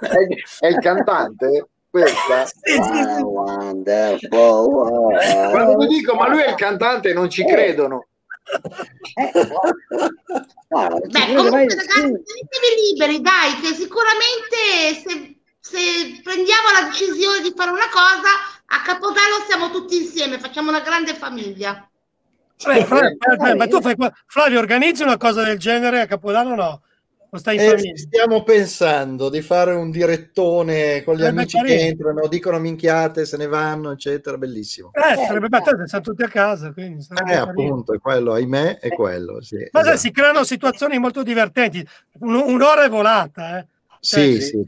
[0.00, 1.68] È, è il cantante?
[1.90, 2.46] Questa?
[2.80, 5.50] Ah, wonderful world.
[5.50, 8.08] Quando mi dico ma lui è il cantante non ci credono.
[10.68, 15.37] Guarda, ci Beh, comunque ragazzi, tenetevi liberi, dai, che sicuramente se,
[15.68, 18.28] se prendiamo la decisione di fare una cosa,
[18.66, 21.86] a Capodanno siamo tutti insieme, facciamo una grande famiglia.
[22.64, 23.16] Vabbè, Flavio,
[23.46, 23.94] eh, ma tu fai
[24.26, 26.82] Flavio, organizzi una cosa del genere a Capodanno o no?
[27.30, 27.96] O stai in Eh, famiglia?
[27.96, 33.36] stiamo pensando di fare un direttone con gli Sarebbe amici che entrano, dicono minchiate, se
[33.36, 34.90] ne vanno, eccetera, bellissimo.
[34.94, 39.42] Eh, sarebbe bello, siamo tutti a casa, quindi Eh, appunto, è quello, ahimè, è quello.
[39.42, 39.96] Sì, Ma esatto.
[39.98, 41.86] si creano situazioni molto divertenti.
[42.20, 43.66] Un- un'ora è volata, eh.
[44.00, 44.64] Sì, Cioè, sì,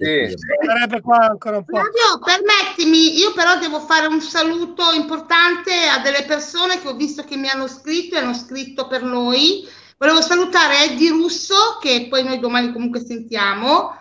[0.64, 1.76] Sarebbe qua ancora un po'.
[1.78, 7.24] Flavio, permettimi, io però devo fare un saluto importante a delle persone che ho visto
[7.24, 9.66] che mi hanno scritto e hanno scritto per noi.
[9.98, 13.94] Volevo salutare Eddie Russo, che poi noi domani comunque sentiamo,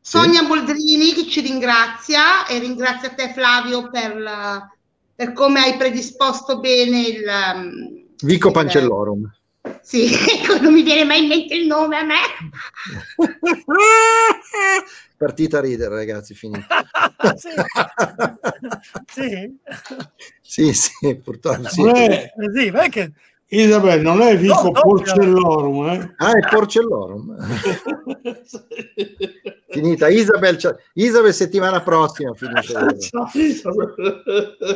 [0.00, 4.68] Sonia Boldrini che ci ringrazia e ringrazia te Flavio per,
[5.14, 7.24] per come hai predisposto bene il...
[7.54, 9.32] um, Vico il- Pancellorum.
[9.84, 10.08] Sì,
[10.62, 12.14] non mi viene mai in mente il nome a me.
[15.18, 16.64] Partita a ridere, ragazzi, finito.
[17.36, 17.50] sì.
[19.12, 19.58] sì.
[20.40, 21.82] Sì, sì, purtroppo sì.
[21.86, 23.12] È- Sì, che-
[23.48, 26.14] Isabel, non è Vico No, no, Porcellorum, eh?
[26.16, 27.36] Ah, è Porcellorum.
[29.68, 30.08] Finita.
[30.08, 30.56] Isabel,
[30.94, 32.32] Isabel settimana prossima.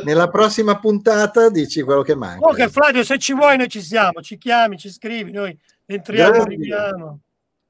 [0.03, 2.45] Nella prossima puntata dici quello che manca.
[2.45, 6.53] Ok, Flavio, se ci vuoi, noi ci siamo, ci chiami, ci scrivi, noi entriamo, Grandi.
[6.53, 7.19] arriviamo.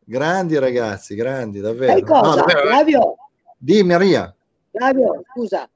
[0.03, 1.91] Grandi ragazzi, grandi, davvero.
[1.93, 2.61] Sai cosa, No, davvero.
[2.67, 3.15] Flavio?
[3.57, 4.33] Di Maria.
[4.71, 5.69] Flavio, scusa,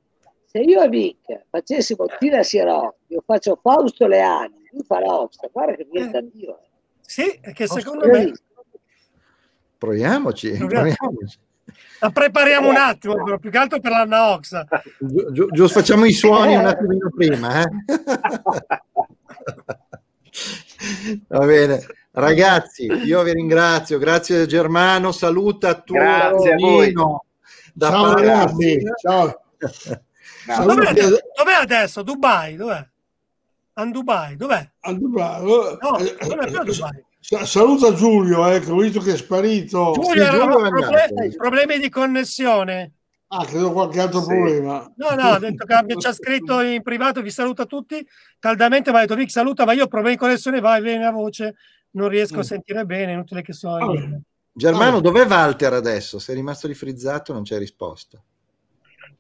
[0.46, 5.88] se io e Vic facessimo Tira Sierò, io faccio Fausto Leani, fai Oxa, guarda che
[5.92, 6.60] viene da Dio.
[7.02, 8.32] Sì, è che secondo me?
[9.78, 10.94] Proviamoci, Proviamo.
[10.96, 11.38] proviamoci.
[12.00, 13.92] la prepariamo un attimo, però più che altro per.
[15.00, 17.62] Giu- giu- giusto, facciamo i suoni un attimino prima.
[17.62, 17.66] eh.
[21.28, 21.86] Va bene.
[22.12, 26.88] Ragazzi, io vi ringrazio, grazie Germano, saluta tu Grazie a voi.
[26.88, 27.26] Nino,
[27.74, 29.42] da Ciao ragazzi, ciao.
[30.46, 30.94] Dov'è?
[30.94, 32.04] Dov'è adesso?
[32.04, 32.56] Dubai?
[32.56, 32.88] Dov'è?
[33.76, 34.70] A Dubai, dov'è?
[34.82, 35.42] a Dubai.
[35.44, 35.78] No,
[36.28, 37.04] non è più a Dubai.
[37.20, 39.94] Sa- Saluta Giulio, eh, che ho visto che è sparito.
[39.94, 41.38] Giulio, Giulio aveva è proble- andato.
[41.38, 42.92] problemi di connessione.
[43.30, 44.28] Ah, credo qualche altro Sì.
[44.28, 44.92] problema.
[44.96, 48.06] No, no, ha detto che ci ha scritto in privato, vi saluta tutti
[48.38, 51.12] caldamente, mi ha detto Vic saluta, ma io ho problemi di connessione, vai bene la
[51.12, 51.56] voce,
[51.92, 54.20] non riesco a sentire bene, inutile che sono in linea.
[54.52, 56.20] Germano, dov'è Walter adesso?
[56.20, 58.22] Sei rimasto rifrizzato, non c'è risposta.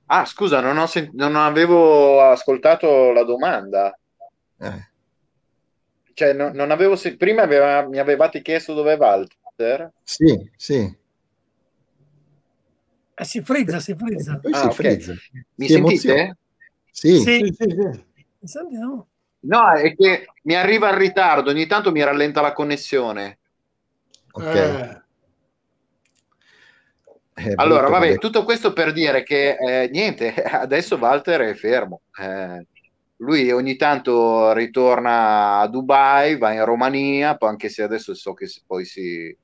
[0.07, 3.97] Ah, scusa, non, ho sent- non avevo ascoltato la domanda.
[4.63, 4.87] Eh.
[6.13, 9.91] Cioè, no- non avevo se- prima aveva- mi avevate chiesto dove è Walter.
[10.03, 10.97] Sì, sì.
[13.15, 14.39] Eh, si frizza, si frizza.
[14.51, 14.73] Ah, si ok.
[14.75, 15.13] frizza.
[15.55, 16.11] Mi Si sentite?
[16.11, 16.37] emoziona.
[16.91, 17.19] Sì.
[17.19, 17.37] Sì.
[17.37, 18.03] Sì, sì, sì.
[18.45, 19.07] Sentiamo.
[19.45, 23.39] No, è che mi arriva in ritardo, ogni tanto mi rallenta la connessione.
[24.31, 24.45] ok.
[27.35, 32.01] Eh, Allora, vabbè, tutto questo per dire che eh, niente, adesso Walter è fermo.
[32.19, 32.65] Eh,
[33.23, 38.47] lui ogni tanto ritorna a Dubai, va in Romania, poi anche se adesso so che
[38.65, 39.35] poi si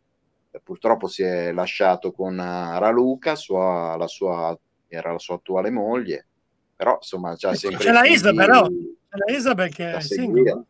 [0.64, 4.58] purtroppo si è lasciato con eh, Raluca, sua, la sua,
[4.88, 6.28] era la sua attuale moglie,
[6.76, 8.62] però insomma c'ha sempre C'è la Isabel, no?
[9.10, 10.64] C'è la Isabel che da è single.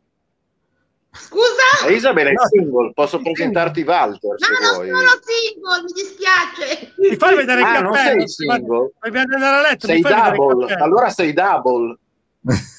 [1.11, 1.85] Scusa?
[1.85, 2.45] La Isabel è No.
[2.45, 4.87] single, posso presentarti Walter se No, non vuoi.
[4.89, 6.93] sono single, mi dispiace.
[6.97, 8.19] Mi fai vedere il Ah, non cappello?
[8.19, 8.91] sei single?
[8.99, 11.97] Vai a andare a letto, Sei mi fai vedere il double, allora sei double.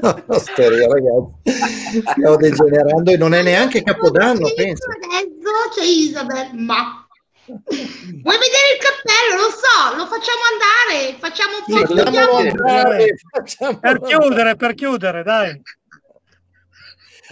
[0.00, 2.02] No, spero, ragazzi.
[2.10, 4.84] Stiamo degenerando e non è neanche Capodanno, penso.
[4.90, 7.06] Adesso c'è Isabel, ma...
[7.46, 9.36] Vuoi vedere il cappello?
[9.42, 14.74] Non so, lo facciamo andare, facciamo un po' Facciamolo di andare, facciamolo Per chiudere, per
[14.74, 15.60] chiudere, dai.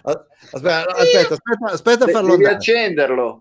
[0.03, 2.57] Aspetta, aspetta, aspetta, aspetta a farlo Devi andare.
[2.57, 3.41] accenderlo.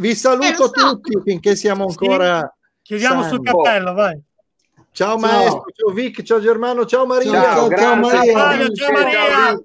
[0.00, 2.52] Vi saluto tutti finché siamo ancora.
[2.82, 3.34] Chiudiamo sani.
[3.34, 4.20] sul cappello, vai.
[4.92, 5.18] Ciao, Ciao.
[5.18, 7.30] maestro, ciao Vic, ciao Germano, ciao Maria.
[7.30, 7.96] Ciao, ciao, grazie.
[7.96, 8.32] Maria.
[8.36, 9.20] Mario, ciao Maria.
[9.20, 9.64] Ciao,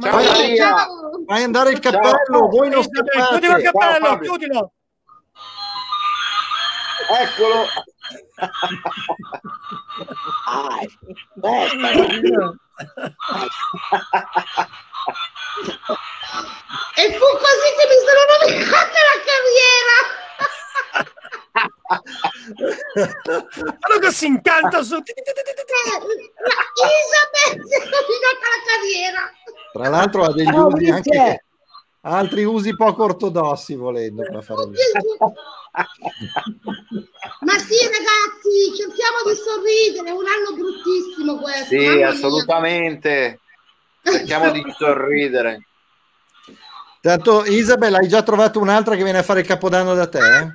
[0.00, 0.86] Ciao, Maria.
[1.26, 1.92] Fai andare il Ciao.
[1.92, 3.38] cappello, voi non scappate.
[3.38, 4.72] Chiudilo il Ciao, cappello, chiudilo.
[7.20, 7.66] Eccolo.
[16.94, 19.96] E fu così che mi sono rovinata la carriera.
[22.72, 24.94] Guarda che si incanta su.
[24.94, 25.02] La
[26.90, 29.30] Isabel si è rovinata la carriera.
[29.72, 31.44] Tra l'altro ha degli Ciao, usi anche
[32.02, 34.66] altri usi poco ortodossi volendo per fare
[37.40, 40.08] Ma sì, ragazzi, cerchiamo di sorridere.
[40.08, 41.68] È un anno bruttissimo questo.
[41.68, 43.40] Sì, assolutamente.
[44.02, 45.66] Cerchiamo di sorridere.
[47.00, 50.18] Tanto Isabel hai già trovato un'altra che viene a fare il capodanno da te?
[50.18, 50.54] eh?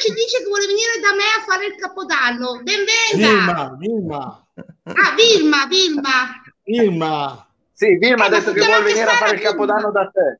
[0.00, 2.60] Ci dice che vuole venire da me a fare il capodanno.
[2.62, 3.76] Benvenga.
[3.76, 4.46] Vilma, Vilma,
[4.84, 6.42] Ah, Vilma, Vilma.
[6.64, 7.46] Vilma.
[7.72, 10.10] Sì, Vilma ha Eh, ma detto si che vuole venire a fare il capodanno da
[10.10, 10.38] te.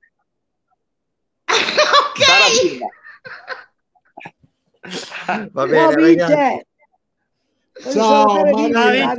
[1.53, 2.23] ok.
[2.25, 2.87] Sara Vilma.
[5.53, 6.35] Va Ciao, bene, ragazzi.
[6.35, 6.67] Vince.
[7.93, 9.15] Ciao, Maria.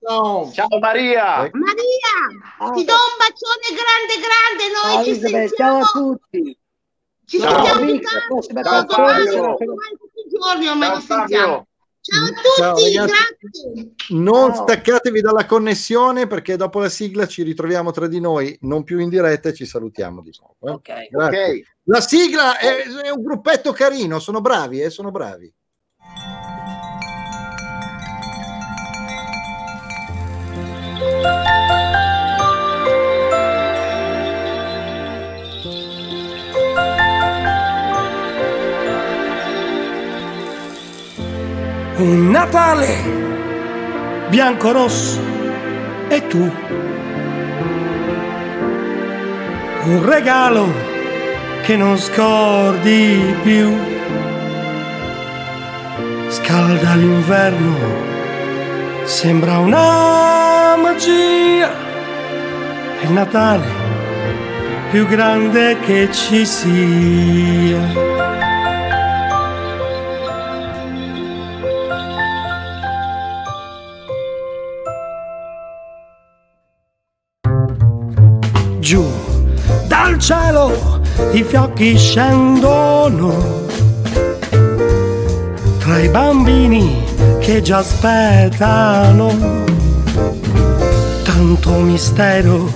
[0.00, 0.52] Ciao.
[0.52, 0.78] Ciao.
[0.78, 1.50] Maria.
[1.52, 4.64] Maria, ti do un bacione grande, grande.
[4.72, 5.48] Noi Ciao ci sentiamo.
[5.56, 6.58] ciao a tutti.
[7.26, 7.64] Ci Ciao.
[7.64, 9.32] sentiamo Ciao, prossima Ciao, canzone Fabio.
[9.32, 11.66] sarà Ormai tutti i giorni ormai Ciao ci sentiamo.
[12.04, 13.12] Ciao a Ciao, tutti, ragazzi.
[13.40, 13.94] grazie.
[14.10, 14.62] Non Ciao.
[14.62, 19.08] staccatevi dalla connessione perché dopo la sigla ci ritroviamo tra di noi, non più in
[19.08, 20.56] diretta e ci salutiamo di nuovo.
[20.60, 20.70] eh.
[20.72, 21.08] Ok.
[21.08, 21.50] Grazie.
[21.50, 21.62] Ok.
[21.84, 25.52] La sigla è, è un gruppetto carino, sono bravi, eh, sono bravi.
[41.96, 42.88] Un Natale
[44.28, 45.20] bianco rosso
[46.08, 46.52] e tu.
[49.84, 50.66] Un regalo
[51.62, 53.72] che non scordi più.
[56.30, 57.76] Scalda l'inverno,
[59.04, 61.70] sembra una magia.
[63.02, 63.68] È Natale
[64.90, 68.43] più grande che ci sia.
[78.84, 79.02] Giù
[79.86, 81.00] dal cielo
[81.32, 83.62] i fiocchi scendono.
[85.78, 87.02] Tra i bambini
[87.40, 89.32] che già aspettano
[91.22, 92.70] tanto mistero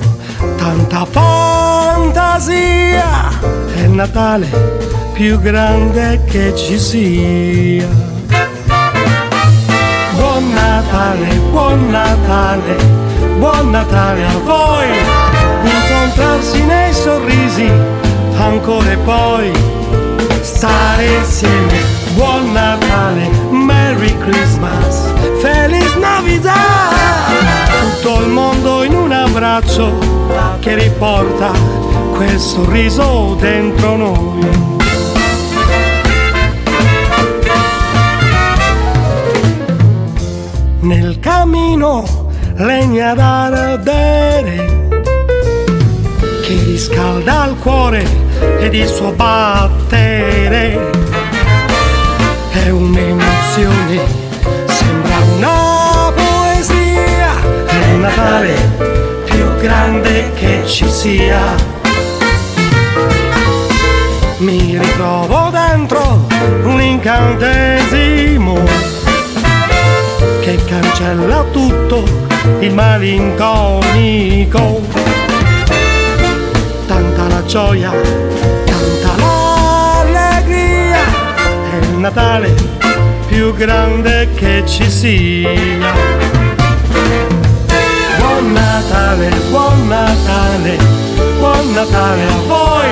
[0.57, 2.57] tanta fantasia.
[3.75, 4.49] È Natale
[5.13, 7.87] più grande che ci sia.
[10.15, 12.77] Buon Natale buon Natale
[13.39, 15.28] buon Natale a voi
[16.09, 17.71] incontrarsi nei sorrisi,
[18.37, 19.53] ancora e poi
[20.41, 21.97] stare insieme.
[22.15, 26.55] Buon Natale, Merry Christmas, Feliz Navidad!
[28.01, 29.93] Tutto il mondo in un abbraccio
[30.61, 31.53] che riporta
[32.15, 34.47] quel sorriso dentro noi.
[40.81, 42.05] Nel camino
[42.55, 44.98] legna da ardere
[46.99, 48.05] calda al cuore
[48.59, 50.91] ed il suo battere
[52.51, 54.01] è un'emozione,
[54.67, 58.57] sembra una poesia, è il Natale
[59.27, 61.55] più grande che ci sia.
[64.39, 66.27] Mi ritrovo dentro
[66.65, 68.59] un incantesimo
[70.41, 72.03] che cancella tutto
[72.59, 73.69] il malinconico
[77.49, 77.91] Gioia,
[78.67, 80.99] tanta l'allegria,
[81.73, 82.55] è il Natale
[83.27, 85.49] più grande che ci sia.
[88.19, 90.77] Buon Natale, buon Natale,
[91.39, 92.87] buon Natale a voi,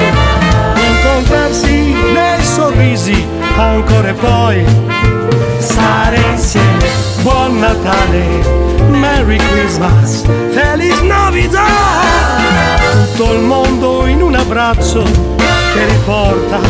[0.88, 3.26] incontrarsi nei sorrisi
[3.58, 4.64] ancora e poi
[5.58, 6.75] stare insieme.
[7.26, 8.24] Buon Natale,
[8.88, 10.22] Merry Christmas,
[10.52, 11.58] Feliz Navidad!
[13.16, 16.60] Tutto il mondo in un abbraccio che riporta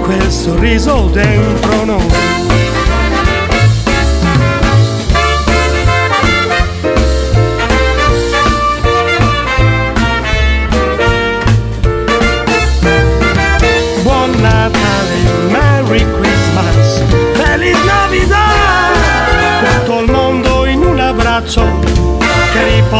[0.00, 2.57] quel sorriso dentro noi.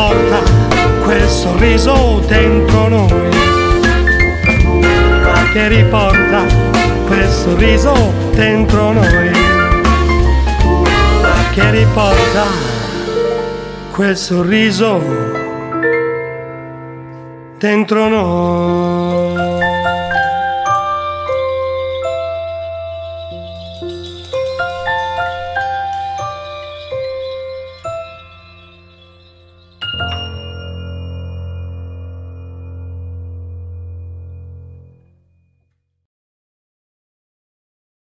[0.09, 0.43] Che riporta
[1.05, 3.31] quel sorriso dentro noi.
[5.53, 6.45] Che riporta
[7.07, 9.31] quel sorriso dentro noi.
[11.53, 12.45] Che riporta
[13.91, 15.03] quel sorriso
[17.59, 18.78] dentro noi.